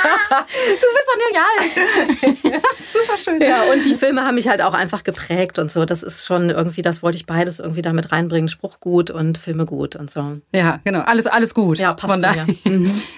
Du 0.50 0.86
bist 0.96 1.08
doch 1.08 1.18
genial. 1.26 2.62
Super 2.92 3.18
schön. 3.18 3.40
ja, 3.40 3.62
und 3.72 3.84
die 3.84 3.94
Filme 3.94 4.24
haben 4.24 4.34
mich 4.34 4.48
halt 4.48 4.62
auch 4.62 4.74
einfach 4.74 5.02
geprägt 5.04 5.58
und 5.58 5.70
so. 5.70 5.84
Das 5.84 6.02
ist 6.02 6.26
schon 6.26 6.50
irgendwie, 6.50 6.82
das 6.82 7.02
wollte 7.02 7.16
ich 7.16 7.26
beides 7.26 7.60
irgendwie 7.60 7.82
damit 7.82 8.12
reinbringen. 8.12 8.48
Spruch 8.48 8.80
gut 8.80 9.10
und 9.10 9.38
Filme 9.38 9.66
gut 9.66 9.96
und 9.96 10.10
so. 10.10 10.38
Ja, 10.52 10.80
genau. 10.84 11.00
Alles, 11.00 11.26
alles 11.26 11.54
gut. 11.54 11.78
Ja, 11.78 11.92
passt 11.94 12.12
Von 12.12 12.20
zu 12.20 12.26
daher. 12.26 12.46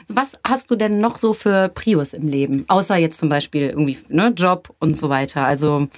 Was 0.08 0.38
hast 0.46 0.70
du 0.70 0.76
denn 0.76 0.98
noch 0.98 1.16
so 1.16 1.32
für 1.32 1.68
Prios 1.68 2.12
im 2.12 2.28
Leben? 2.28 2.64
Außer 2.68 2.96
jetzt 2.96 3.18
zum 3.18 3.28
Beispiel 3.28 3.68
irgendwie 3.68 3.98
ne, 4.08 4.32
Job 4.36 4.74
und 4.82 4.96
so 4.96 5.08
weiter. 5.08 5.46
Also 5.46 5.88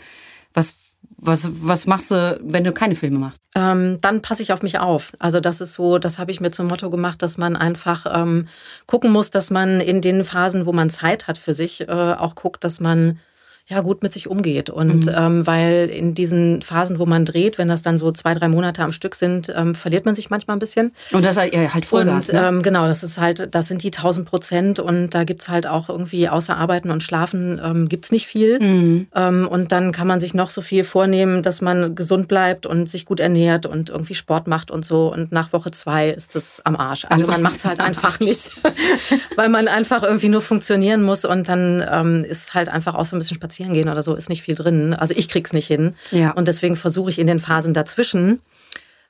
was, 0.52 0.76
was, 1.16 1.48
was 1.66 1.86
machst 1.86 2.12
du, 2.12 2.40
wenn 2.42 2.64
du 2.64 2.72
keine 2.72 2.94
Filme 2.94 3.18
machst? 3.18 3.44
ähm, 3.54 3.98
dann 4.00 4.20
passe 4.20 4.42
ich 4.42 4.52
auf 4.52 4.62
mich 4.62 4.78
auf. 4.78 5.12
Also 5.18 5.40
das 5.40 5.60
ist 5.60 5.74
so, 5.74 5.98
das 5.98 6.18
habe 6.18 6.30
ich 6.30 6.40
mir 6.40 6.50
zum 6.50 6.66
Motto 6.66 6.90
gemacht, 6.90 7.22
dass 7.22 7.38
man 7.38 7.56
einfach 7.56 8.06
ähm, 8.12 8.48
gucken 8.86 9.12
muss, 9.12 9.30
dass 9.30 9.50
man 9.50 9.80
in 9.80 10.00
den 10.00 10.24
Phasen, 10.24 10.66
wo 10.66 10.72
man 10.72 10.90
Zeit 10.90 11.28
hat 11.28 11.38
für 11.38 11.54
sich, 11.54 11.88
äh, 11.88 11.92
auch 11.92 12.34
guckt, 12.34 12.64
dass 12.64 12.80
man 12.80 13.20
ja 13.66 13.80
gut 13.80 14.02
mit 14.02 14.12
sich 14.12 14.28
umgeht. 14.28 14.68
Und 14.68 15.10
ähm, 15.14 15.46
weil 15.46 15.88
in 15.88 16.12
diesen 16.12 16.60
Phasen, 16.60 16.98
wo 16.98 17.06
man 17.06 17.24
dreht, 17.24 17.56
wenn 17.56 17.68
das 17.68 17.80
dann 17.80 17.96
so 17.96 18.12
zwei, 18.12 18.34
drei 18.34 18.48
Monate 18.48 18.82
am 18.82 18.92
Stück 18.92 19.14
sind, 19.14 19.50
ähm, 19.56 19.74
verliert 19.74 20.04
man 20.04 20.14
sich 20.14 20.28
manchmal 20.28 20.56
ein 20.56 20.58
bisschen. 20.58 20.92
Und 21.12 21.24
das 21.24 21.38
halt, 21.38 21.54
ja, 21.54 21.72
halt 21.72 21.86
Vollgas. 21.86 22.28
Und 22.28 22.34
ne? 22.34 22.46
ähm, 22.46 22.62
genau, 22.62 22.86
das 22.86 23.02
ist 23.02 23.18
halt, 23.18 23.54
das 23.54 23.68
sind 23.68 23.82
die 23.82 23.88
1000 23.88 24.28
Prozent 24.28 24.80
und 24.80 25.14
da 25.14 25.24
gibt's 25.24 25.48
halt 25.48 25.66
auch 25.66 25.88
irgendwie 25.88 26.28
außer 26.28 26.54
Arbeiten 26.58 26.90
und 26.90 27.02
Schlafen 27.02 27.58
ähm, 27.64 27.88
gibt's 27.88 28.12
nicht 28.12 28.26
viel. 28.26 28.60
Mhm. 28.60 29.06
Ähm, 29.14 29.48
und 29.48 29.72
dann 29.72 29.92
kann 29.92 30.06
man 30.06 30.20
sich 30.20 30.34
noch 30.34 30.50
so 30.50 30.60
viel 30.60 30.84
vornehmen, 30.84 31.42
dass 31.42 31.62
man 31.62 31.94
gesund 31.94 32.28
bleibt 32.28 32.66
und 32.66 32.86
sich 32.86 33.06
gut 33.06 33.18
ernährt 33.18 33.64
und 33.64 33.88
irgendwie 33.88 34.14
Sport 34.14 34.46
macht 34.46 34.70
und 34.70 34.84
so. 34.84 35.10
Und 35.10 35.32
nach 35.32 35.54
Woche 35.54 35.70
zwei 35.70 36.10
ist 36.10 36.34
das 36.34 36.60
am 36.66 36.76
Arsch. 36.76 37.06
Also 37.06 37.22
Also 37.22 37.32
man 37.32 37.40
ist 37.40 37.42
macht's 37.44 37.64
es 37.64 37.70
halt 37.70 37.80
einfach 37.80 38.20
nicht, 38.20 38.50
weil 39.36 39.48
man 39.48 39.68
einfach 39.68 40.02
irgendwie 40.02 40.28
nur 40.28 40.42
funktionieren 40.42 41.02
muss 41.02 41.24
und 41.24 41.48
dann 41.48 41.82
ähm, 41.90 42.24
ist 42.24 42.52
halt 42.52 42.68
einfach 42.68 42.94
auch 42.94 43.06
so 43.06 43.16
ein 43.16 43.20
bisschen 43.20 43.36
spazieren 43.36 43.53
gehen 43.58 43.88
oder 43.88 44.02
so, 44.02 44.14
ist 44.14 44.28
nicht 44.28 44.42
viel 44.42 44.54
drin. 44.54 44.94
Also 44.94 45.14
ich 45.16 45.28
krieg's 45.28 45.52
nicht 45.52 45.66
hin. 45.66 45.94
Ja. 46.10 46.32
Und 46.32 46.48
deswegen 46.48 46.76
versuche 46.76 47.10
ich 47.10 47.18
in 47.18 47.26
den 47.26 47.38
Phasen 47.38 47.74
dazwischen 47.74 48.40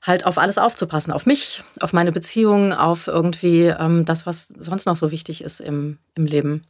halt 0.03 0.27
auf 0.27 0.39
alles 0.39 0.59
aufzupassen. 0.59 1.13
Auf 1.13 1.27
mich, 1.27 1.63
auf 1.81 1.93
meine 1.93 2.13
Beziehungen, 2.13 2.73
auf 2.73 3.07
irgendwie 3.07 3.65
ähm, 3.65 4.05
das, 4.05 4.27
was 4.27 4.49
sonst 4.59 4.87
noch 4.87 4.97
so 4.97 5.11
wichtig 5.11 5.43
ist 5.43 5.61
im, 5.61 5.99
im 6.15 6.27
Leben. 6.27 6.65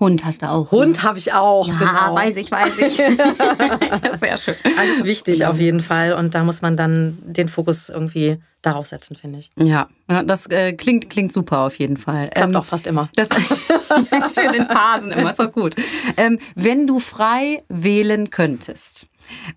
Hund 0.00 0.24
hast 0.24 0.42
du 0.42 0.48
auch. 0.48 0.70
Hund 0.70 1.02
habe 1.02 1.18
ich 1.18 1.32
auch. 1.32 1.66
Ja, 1.68 1.74
genau. 1.74 2.14
weiß 2.14 2.36
ich, 2.36 2.50
weiß 2.50 2.78
ich. 2.78 2.96
Sehr 4.20 4.38
schön. 4.38 4.54
Alles 4.78 5.04
wichtig 5.04 5.38
genau. 5.38 5.50
auf 5.50 5.58
jeden 5.58 5.80
Fall. 5.80 6.12
Und 6.12 6.34
da 6.34 6.44
muss 6.44 6.62
man 6.62 6.76
dann 6.76 7.18
den 7.24 7.48
Fokus 7.48 7.88
irgendwie 7.88 8.38
darauf 8.62 8.86
setzen, 8.86 9.16
finde 9.16 9.38
ich. 9.38 9.50
Ja, 9.56 9.88
das 10.24 10.46
äh, 10.46 10.72
klingt, 10.72 11.10
klingt 11.10 11.32
super 11.32 11.60
auf 11.60 11.78
jeden 11.78 11.96
Fall. 11.96 12.28
Klappt 12.28 12.50
ähm, 12.50 12.56
auch 12.56 12.64
fast 12.64 12.86
immer. 12.86 13.08
Das, 13.14 13.28
schön 14.34 14.54
in 14.54 14.66
Phasen 14.66 15.12
immer, 15.12 15.30
ist 15.30 15.38
doch 15.38 15.52
gut. 15.52 15.76
Ähm, 16.16 16.38
wenn 16.54 16.86
du 16.86 16.98
frei 17.00 17.62
wählen 17.68 18.30
könntest, 18.30 19.06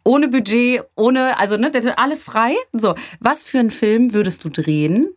ohne 0.04 0.28
Budget, 0.28 0.84
ohne, 0.96 1.38
also 1.40 1.58
ne, 1.58 1.72
alles 1.98 2.24
frei. 2.24 2.56
So, 2.74 2.96
was 3.20 3.44
für 3.44 3.60
einen 3.60 3.72
Film 3.72 4.14
würdest 4.14 4.44
du 4.44 4.50
drehen? 4.50 5.08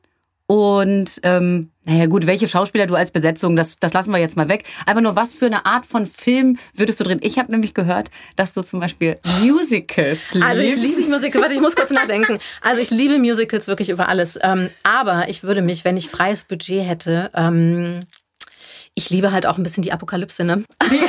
Und 0.46 1.20
ähm, 1.22 1.70
naja 1.84 2.06
gut, 2.06 2.26
welche 2.26 2.48
Schauspieler 2.48 2.86
du 2.86 2.94
als 2.94 3.10
Besetzung, 3.10 3.56
das, 3.56 3.78
das 3.78 3.92
lassen 3.94 4.10
wir 4.10 4.18
jetzt 4.18 4.36
mal 4.36 4.48
weg. 4.48 4.64
Einfach 4.84 5.00
nur, 5.00 5.16
was 5.16 5.32
für 5.32 5.46
eine 5.46 5.64
Art 5.64 5.86
von 5.86 6.06
Film 6.06 6.58
würdest 6.74 7.00
du 7.00 7.04
drehen? 7.04 7.20
Ich 7.22 7.38
habe 7.38 7.50
nämlich 7.50 7.72
gehört, 7.72 8.10
dass 8.36 8.52
du 8.52 8.62
zum 8.62 8.80
Beispiel 8.80 9.16
Musicals 9.42 10.34
liebst. 10.34 10.48
Also 10.48 10.62
ich 10.62 10.76
liebe 10.76 11.10
Musicals. 11.10 11.42
Warte, 11.42 11.54
ich 11.54 11.60
muss 11.60 11.76
kurz 11.76 11.90
nachdenken. 11.90 12.38
Also 12.60 12.82
ich 12.82 12.90
liebe 12.90 13.18
Musicals 13.18 13.68
wirklich 13.68 13.88
über 13.88 14.08
alles. 14.08 14.38
Ähm, 14.42 14.68
aber 14.82 15.28
ich 15.28 15.44
würde 15.44 15.62
mich, 15.62 15.84
wenn 15.84 15.96
ich 15.96 16.08
freies 16.08 16.44
Budget 16.44 16.86
hätte, 16.86 17.30
ähm, 17.34 18.00
ich 18.96 19.10
liebe 19.10 19.32
halt 19.32 19.46
auch 19.46 19.58
ein 19.58 19.62
bisschen 19.64 19.82
die 19.82 19.92
Apokalypse, 19.92 20.44
ne? 20.44 20.62
Die, 20.90 21.00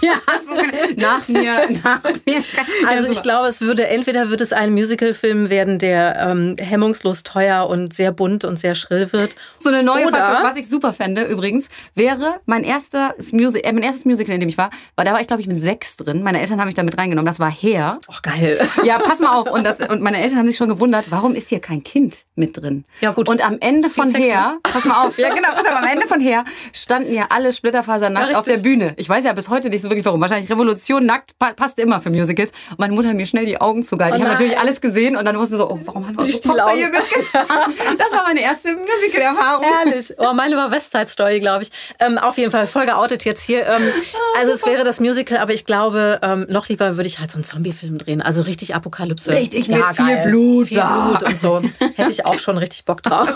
die 0.00 0.96
nach 0.96 1.28
mir, 1.28 1.68
nach 1.84 2.02
mir. 2.26 2.42
Also 2.86 3.10
ich 3.10 3.22
glaube, 3.22 3.48
es 3.48 3.60
würde 3.60 3.86
entweder 3.86 4.30
wird 4.30 4.40
es 4.40 4.52
ein 4.52 4.72
Musicalfilm 4.72 5.48
werden, 5.48 5.78
der 5.78 6.18
ähm, 6.20 6.56
hemmungslos 6.58 7.22
teuer 7.22 7.68
und 7.68 7.92
sehr 7.92 8.10
bunt 8.12 8.44
und 8.44 8.58
sehr 8.58 8.74
schrill 8.74 9.12
wird. 9.12 9.36
So 9.58 9.68
eine 9.68 9.82
neue 9.82 10.06
Oder, 10.06 10.18
Fassung, 10.18 10.44
was 10.44 10.56
ich 10.56 10.68
super 10.68 10.92
fände 10.92 11.22
übrigens, 11.22 11.68
wäre 11.94 12.40
mein 12.46 12.64
erster 12.64 13.14
Music, 13.30 13.64
äh, 13.64 13.72
mein 13.72 13.84
erstes 13.84 14.04
Musical, 14.04 14.34
in 14.34 14.40
dem 14.40 14.48
ich 14.48 14.58
war, 14.58 14.70
war 14.96 15.04
da 15.04 15.12
war 15.12 15.20
ich 15.20 15.28
glaube 15.28 15.42
ich 15.42 15.48
mit 15.48 15.58
sechs 15.58 15.96
drin. 15.96 16.22
Meine 16.22 16.40
Eltern 16.40 16.60
haben 16.60 16.66
mich 16.66 16.74
da 16.74 16.82
mit 16.82 16.98
reingenommen. 16.98 17.26
Das 17.26 17.38
war 17.38 17.50
Hair. 17.50 17.98
Oh 18.08 18.14
geil. 18.22 18.68
Ja, 18.84 18.98
pass 18.98 19.20
mal 19.20 19.36
auf. 19.36 19.48
Und, 19.48 19.64
das, 19.64 19.80
und 19.80 20.00
meine 20.00 20.20
Eltern 20.20 20.38
haben 20.38 20.48
sich 20.48 20.56
schon 20.56 20.68
gewundert, 20.68 21.06
warum 21.10 21.34
ist 21.34 21.50
hier 21.50 21.60
kein 21.60 21.84
Kind 21.84 22.24
mit 22.34 22.56
drin? 22.56 22.84
Ja 23.00 23.12
gut. 23.12 23.28
Und 23.28 23.44
am 23.44 23.58
Ende 23.60 23.90
von 23.90 24.08
Sex, 24.08 24.24
Hair, 24.24 24.58
pass 24.62 24.84
mal 24.84 25.06
auf. 25.06 25.18
ja 25.18 25.28
genau. 25.32 25.50
Pass 25.50 25.66
auf, 25.66 25.76
am 25.76 25.84
Ende 25.84 26.06
von 26.06 26.20
Hair 26.20 26.44
standen 26.72 27.11
ja 27.14 27.26
alle 27.30 27.52
Splitterfasernackt 27.52 28.32
ja, 28.32 28.38
auf 28.38 28.44
der 28.44 28.58
Bühne. 28.58 28.94
Ich 28.96 29.08
weiß 29.08 29.24
ja 29.24 29.32
bis 29.32 29.48
heute 29.48 29.68
nicht 29.68 29.82
so 29.82 29.88
wirklich 29.88 30.04
warum. 30.04 30.20
Wahrscheinlich 30.20 30.50
Revolution 30.50 31.04
nackt 31.06 31.38
passt 31.38 31.78
immer 31.78 32.00
für 32.00 32.10
Musicals. 32.10 32.52
Und 32.70 32.78
meine 32.78 32.92
Mutter 32.92 33.08
hat 33.08 33.16
mir 33.16 33.26
schnell 33.26 33.46
die 33.46 33.60
Augen 33.60 33.82
zugehalten. 33.82 34.18
Oh 34.18 34.22
ich 34.22 34.28
habe 34.28 34.34
natürlich 34.34 34.58
alles 34.58 34.80
gesehen 34.80 35.16
und 35.16 35.24
dann 35.24 35.38
wusste 35.38 35.56
so, 35.56 35.70
oh, 35.70 35.80
warum 35.84 36.06
haben 36.06 36.16
wir 36.16 36.24
die 36.24 36.32
Tochter 36.32 36.70
hier 36.70 36.88
mitgenommen? 36.88 37.74
Das 37.98 38.12
war 38.12 38.22
meine 38.24 38.40
erste 38.40 38.74
Musical-Erfahrung. 38.74 39.64
Ehrlich. 39.84 40.14
Oh, 40.18 40.32
meine 40.32 40.56
war 40.56 40.70
West 40.70 40.92
Side 40.92 41.08
Story, 41.08 41.40
glaube 41.40 41.62
ich. 41.62 41.70
Ähm, 41.98 42.18
auf 42.18 42.38
jeden 42.38 42.50
Fall 42.50 42.66
voll 42.66 42.86
geoutet 42.86 43.24
jetzt 43.24 43.42
hier. 43.42 43.66
Ähm, 43.66 43.82
oh, 44.14 44.38
also 44.38 44.52
es 44.52 44.64
wäre 44.66 44.84
das 44.84 45.00
Musical, 45.00 45.38
aber 45.38 45.52
ich 45.52 45.64
glaube, 45.64 46.20
ähm, 46.22 46.46
noch 46.48 46.68
lieber 46.68 46.96
würde 46.96 47.06
ich 47.06 47.18
halt 47.18 47.30
so 47.30 47.36
einen 47.36 47.44
Zombie-Film 47.44 47.98
drehen. 47.98 48.22
Also 48.22 48.42
richtig 48.42 48.74
Apokalypse. 48.74 49.32
Richtig, 49.32 49.66
ja, 49.66 49.76
mit 49.76 49.96
viel 49.96 50.16
Blut. 50.24 50.68
Viel 50.68 50.82
Blut 50.82 51.22
und 51.22 51.38
so. 51.38 51.62
Hätte 51.94 52.10
ich 52.10 52.26
auch 52.26 52.38
schon 52.38 52.58
richtig 52.58 52.84
Bock 52.84 53.02
drauf. 53.02 53.28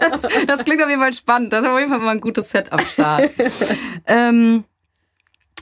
Das, 0.00 0.22
das, 0.22 0.32
das 0.46 0.64
klingt 0.64 0.82
auf 0.82 0.88
jeden 0.88 1.00
Fall 1.00 1.12
spannend. 1.12 1.52
Das 1.52 1.64
ist 1.64 1.70
auf 1.70 1.78
jeden 1.78 1.90
Fall 1.90 2.00
mal 2.00 2.12
ein 2.12 2.20
gutes 2.20 2.50
Set 2.50 2.72
am 2.72 2.80
Start. 2.80 3.05
ähm, 4.06 4.64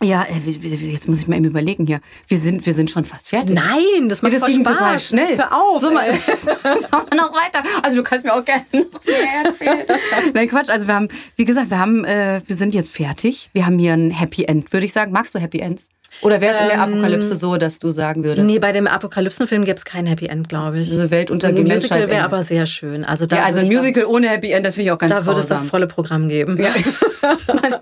ja, 0.03 0.25
äh, 0.25 0.51
jetzt 0.51 1.09
muss 1.09 1.21
ich 1.21 1.29
mal 1.29 1.37
eben 1.37 1.47
überlegen 1.47 1.87
hier. 1.87 2.01
Wir 2.27 2.39
sind, 2.39 2.67
wir 2.67 2.73
sind 2.75 2.91
schon 2.91 3.05
fast 3.05 3.29
fertig. 3.29 3.55
Nein, 3.55 4.09
das 4.09 4.23
macht 4.23 4.33
nee, 4.33 4.39
das 4.39 4.49
ging 4.49 4.61
Spaß. 4.61 4.77
total 4.77 4.99
schnell. 4.99 5.29
Jetzt 5.29 5.39
hör 5.39 5.53
auf. 5.53 5.81
So, 5.81 5.91
mal, 5.91 6.11
sagen 6.11 7.07
wir 7.11 7.17
noch 7.17 7.33
weiter. 7.33 7.63
Also 7.83 7.99
du 7.99 8.03
kannst 8.03 8.25
mir 8.25 8.35
auch 8.35 8.45
gerne 8.45 8.65
noch 8.73 9.05
mehr 9.07 9.45
erzählen. 9.45 9.87
Nein, 10.35 10.49
Quatsch. 10.49 10.69
Also 10.69 10.87
wir 10.89 10.95
haben, 10.95 11.09
wie 11.37 11.45
gesagt, 11.45 11.71
wir 11.71 11.79
haben, 11.79 12.05
äh, 12.05 12.41
wir 12.45 12.57
sind 12.57 12.75
jetzt 12.75 12.91
fertig. 12.91 13.51
Wir 13.53 13.67
haben 13.67 13.79
hier 13.79 13.95
ein 13.95 14.11
Happy 14.11 14.45
End, 14.45 14.73
würde 14.73 14.85
ich 14.85 14.93
sagen. 14.93 15.13
Magst 15.13 15.35
du 15.35 15.39
Happy 15.39 15.61
Ends? 15.61 15.91
Oder 16.23 16.41
wäre 16.41 16.55
es 16.55 16.61
in 16.61 16.67
der 16.67 16.77
ähm, 16.77 16.95
Apokalypse 16.95 17.37
so, 17.37 17.57
dass 17.57 17.79
du 17.79 17.91
sagen 17.91 18.25
würdest? 18.25 18.47
Nee, 18.47 18.59
bei 18.59 18.73
dem 18.73 18.87
Apokalypsenfilm 18.87 19.65
gäbe 19.65 19.77
es 19.77 19.85
kein 19.85 20.07
Happy 20.07 20.27
End, 20.27 20.49
glaube 20.49 20.81
ich. 20.81 20.91
Also 20.91 21.11
Weltuntergang. 21.11 21.65
Ein 21.65 21.69
Musical 21.69 22.09
wäre 22.09 22.25
aber 22.25 22.43
sehr 22.43 22.67
schön. 22.67 23.05
Also, 23.05 23.27
da 23.27 23.37
ja, 23.37 23.45
also 23.45 23.61
ein 23.61 23.69
Musical 23.69 24.05
ohne 24.05 24.29
Happy 24.29 24.51
End, 24.51 24.65
das 24.65 24.75
finde 24.75 24.87
ich 24.87 24.93
auch 24.93 24.99
ganz 24.99 25.13
Da 25.13 25.27
würde 25.27 25.41
es 25.41 25.49
das 25.49 25.63
volle 25.63 25.87
Programm 25.87 26.29
geben. 26.29 26.59
Ja. 26.63 26.71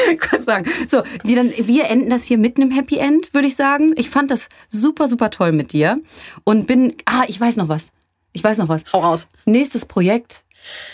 Gott 0.30 0.42
sagen. 0.42 0.70
So, 0.88 1.02
wir, 1.24 1.36
dann, 1.36 1.52
wir 1.56 1.88
enden 1.88 2.10
das 2.10 2.24
hier 2.24 2.38
mit 2.38 2.56
einem 2.56 2.70
Happy 2.70 2.98
End, 2.98 3.32
würde 3.34 3.48
ich 3.48 3.56
sagen. 3.56 3.92
Ich 3.96 4.10
fand 4.10 4.30
das 4.30 4.48
super, 4.68 5.08
super 5.08 5.30
toll 5.30 5.52
mit 5.52 5.72
dir. 5.72 6.00
Und 6.44 6.66
bin. 6.66 6.94
Ah, 7.04 7.24
ich 7.28 7.40
weiß 7.40 7.56
noch 7.56 7.68
was. 7.68 7.92
Ich 8.32 8.42
weiß 8.42 8.58
noch 8.58 8.68
was. 8.68 8.84
Hau 8.92 9.00
raus. 9.00 9.26
Nächstes 9.44 9.84
Projekt. 9.84 10.42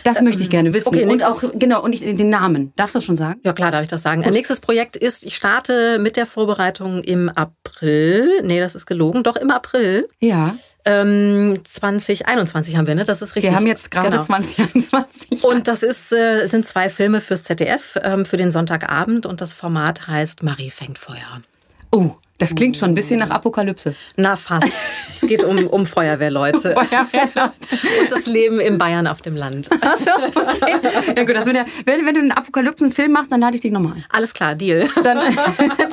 Das 0.04 0.18
ähm, 0.18 0.24
möchte 0.24 0.42
ich 0.42 0.50
gerne 0.50 0.72
wissen. 0.72 0.88
Okay, 0.88 1.04
und 1.04 1.22
auch, 1.22 1.42
genau, 1.54 1.82
und 1.82 1.94
ich, 1.94 2.00
den 2.00 2.28
Namen. 2.28 2.72
Darfst 2.76 2.94
du 2.94 2.98
das 2.98 3.04
schon 3.04 3.16
sagen? 3.16 3.40
Ja, 3.44 3.52
klar, 3.52 3.70
darf 3.70 3.82
ich 3.82 3.88
das 3.88 4.02
sagen. 4.02 4.22
Gut. 4.22 4.32
Nächstes 4.32 4.60
Projekt 4.60 4.96
ist, 4.96 5.24
ich 5.24 5.36
starte 5.36 5.98
mit 5.98 6.16
der 6.16 6.26
Vorbereitung 6.26 7.02
im 7.02 7.28
April. 7.28 8.42
Nee, 8.42 8.60
das 8.60 8.74
ist 8.74 8.86
gelogen. 8.86 9.22
Doch 9.22 9.36
im 9.36 9.50
April. 9.50 10.08
Ja. 10.20 10.54
Ähm, 10.84 11.54
2021 11.64 12.76
haben 12.76 12.86
wir, 12.86 12.94
ne? 12.94 13.04
Das 13.04 13.20
ist 13.20 13.36
richtig. 13.36 13.50
Wir 13.50 13.56
haben 13.56 13.66
jetzt 13.66 13.90
gerade 13.90 14.10
genau. 14.10 14.22
2021. 14.22 15.44
Und 15.44 15.68
das 15.68 15.82
ist, 15.82 16.12
äh, 16.12 16.46
sind 16.46 16.66
zwei 16.66 16.88
Filme 16.88 17.20
fürs 17.20 17.44
ZDF 17.44 17.98
ähm, 18.02 18.24
für 18.24 18.36
den 18.36 18.50
Sonntagabend 18.50 19.26
und 19.26 19.40
das 19.40 19.52
Format 19.52 20.06
heißt 20.06 20.42
Marie 20.42 20.70
fängt 20.70 20.98
Feuer. 20.98 21.42
Oh, 21.90 22.12
das 22.38 22.54
klingt 22.54 22.76
schon 22.76 22.90
ein 22.90 22.94
bisschen 22.94 23.18
nach 23.18 23.30
Apokalypse. 23.30 23.96
Na, 24.16 24.36
fast. 24.36 24.68
es 25.14 25.28
geht 25.28 25.42
um, 25.42 25.66
um 25.66 25.86
Feuerwehrleute. 25.86 26.72
Feuerwehrleute. 26.74 27.52
Und 28.00 28.12
das 28.12 28.26
Leben 28.26 28.60
in 28.60 28.78
Bayern 28.78 29.08
auf 29.08 29.22
dem 29.22 29.34
Land. 29.34 29.68
Achso, 29.80 30.10
okay. 30.34 30.76
Ja 31.16 31.24
gut, 31.24 31.34
das 31.34 31.46
mit 31.46 31.56
der, 31.56 31.66
wenn, 31.84 32.06
wenn 32.06 32.14
du 32.14 32.20
einen 32.20 32.30
Apokalypsen-Film 32.30 33.10
machst, 33.10 33.32
dann 33.32 33.40
lade 33.40 33.56
ich 33.56 33.62
dich 33.62 33.72
nochmal 33.72 33.94
ein. 33.94 34.04
Alles 34.10 34.32
klar, 34.34 34.54
Deal. 34.54 34.88
Dann, 35.02 35.18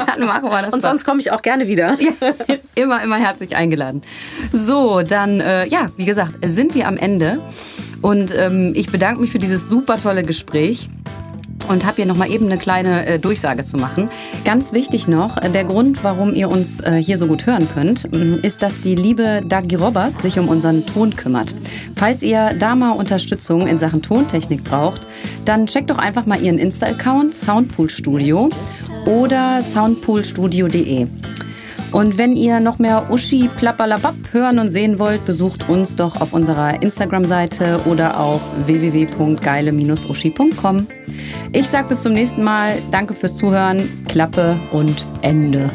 dann 0.07 0.25
machen 0.27 0.51
wir 0.51 0.61
das. 0.61 0.73
Und 0.73 0.83
sonst 0.83 1.03
komme 1.03 1.19
ich 1.19 1.31
auch 1.31 1.41
gerne 1.41 1.67
wieder. 1.67 1.97
Ja, 1.99 2.11
immer, 2.75 3.01
immer 3.01 3.17
herzlich 3.17 3.55
eingeladen. 3.55 4.03
So, 4.53 5.01
dann, 5.01 5.39
äh, 5.39 5.67
ja, 5.67 5.89
wie 5.97 6.05
gesagt, 6.05 6.35
sind 6.45 6.75
wir 6.75 6.87
am 6.87 6.97
Ende. 6.97 7.41
Und 8.03 8.31
ähm, 8.37 8.71
ich 8.75 8.91
bedanke 8.91 9.19
mich 9.19 9.31
für 9.31 9.39
dieses 9.39 9.67
super 9.67 9.97
tolle 9.97 10.23
Gespräch 10.23 10.89
und 11.69 11.85
habe 11.85 11.97
hier 11.97 12.05
nochmal 12.05 12.31
eben 12.31 12.45
eine 12.45 12.57
kleine 12.57 13.05
äh, 13.05 13.19
Durchsage 13.19 13.63
zu 13.63 13.77
machen. 13.77 14.09
Ganz 14.43 14.73
wichtig 14.73 15.07
noch, 15.07 15.37
äh, 15.37 15.49
der 15.49 15.63
Grund, 15.63 16.03
warum 16.03 16.33
ihr 16.33 16.49
uns 16.49 16.79
äh, 16.79 17.01
hier 17.01 17.17
so 17.17 17.27
gut 17.27 17.45
hören 17.45 17.67
könnt, 17.73 18.11
mm, 18.11 18.35
ist, 18.41 18.61
dass 18.61 18.81
die 18.81 18.95
liebe 18.95 19.41
Dagi 19.45 19.75
Robbers 19.75 20.19
sich 20.19 20.39
um 20.39 20.47
unseren 20.47 20.85
Ton 20.85 21.15
kümmert. 21.15 21.55
Falls 21.95 22.23
ihr 22.23 22.53
da 22.57 22.75
mal 22.75 22.91
Unterstützung 22.91 23.67
in 23.67 23.77
Sachen 23.77 24.01
Tontechnik 24.01 24.63
braucht, 24.63 25.07
dann 25.45 25.67
checkt 25.67 25.89
doch 25.89 25.97
einfach 25.97 26.25
mal 26.25 26.41
ihren 26.41 26.57
Insta-Account 26.57 27.33
Soundpool 27.33 27.89
Studio 27.89 28.49
oder 29.05 29.61
soundpoolstudio.de. 29.61 31.07
Und 31.91 32.17
wenn 32.17 32.35
ihr 32.35 32.59
noch 32.59 32.79
mehr 32.79 33.05
Uschi 33.09 33.49
Plappalapap 33.55 34.15
hören 34.31 34.59
und 34.59 34.71
sehen 34.71 34.99
wollt, 34.99 35.25
besucht 35.25 35.69
uns 35.69 35.95
doch 35.95 36.19
auf 36.19 36.33
unserer 36.33 36.81
Instagram-Seite 36.81 37.79
oder 37.85 38.19
auf 38.19 38.41
www.geile-uschi.com. 38.65 40.87
Ich 41.51 41.69
sag 41.69 41.87
bis 41.87 42.01
zum 42.01 42.13
nächsten 42.13 42.43
Mal. 42.43 42.79
Danke 42.91 43.13
fürs 43.13 43.37
Zuhören. 43.37 43.87
Klappe 44.07 44.59
und 44.71 45.05
Ende. 45.21 45.69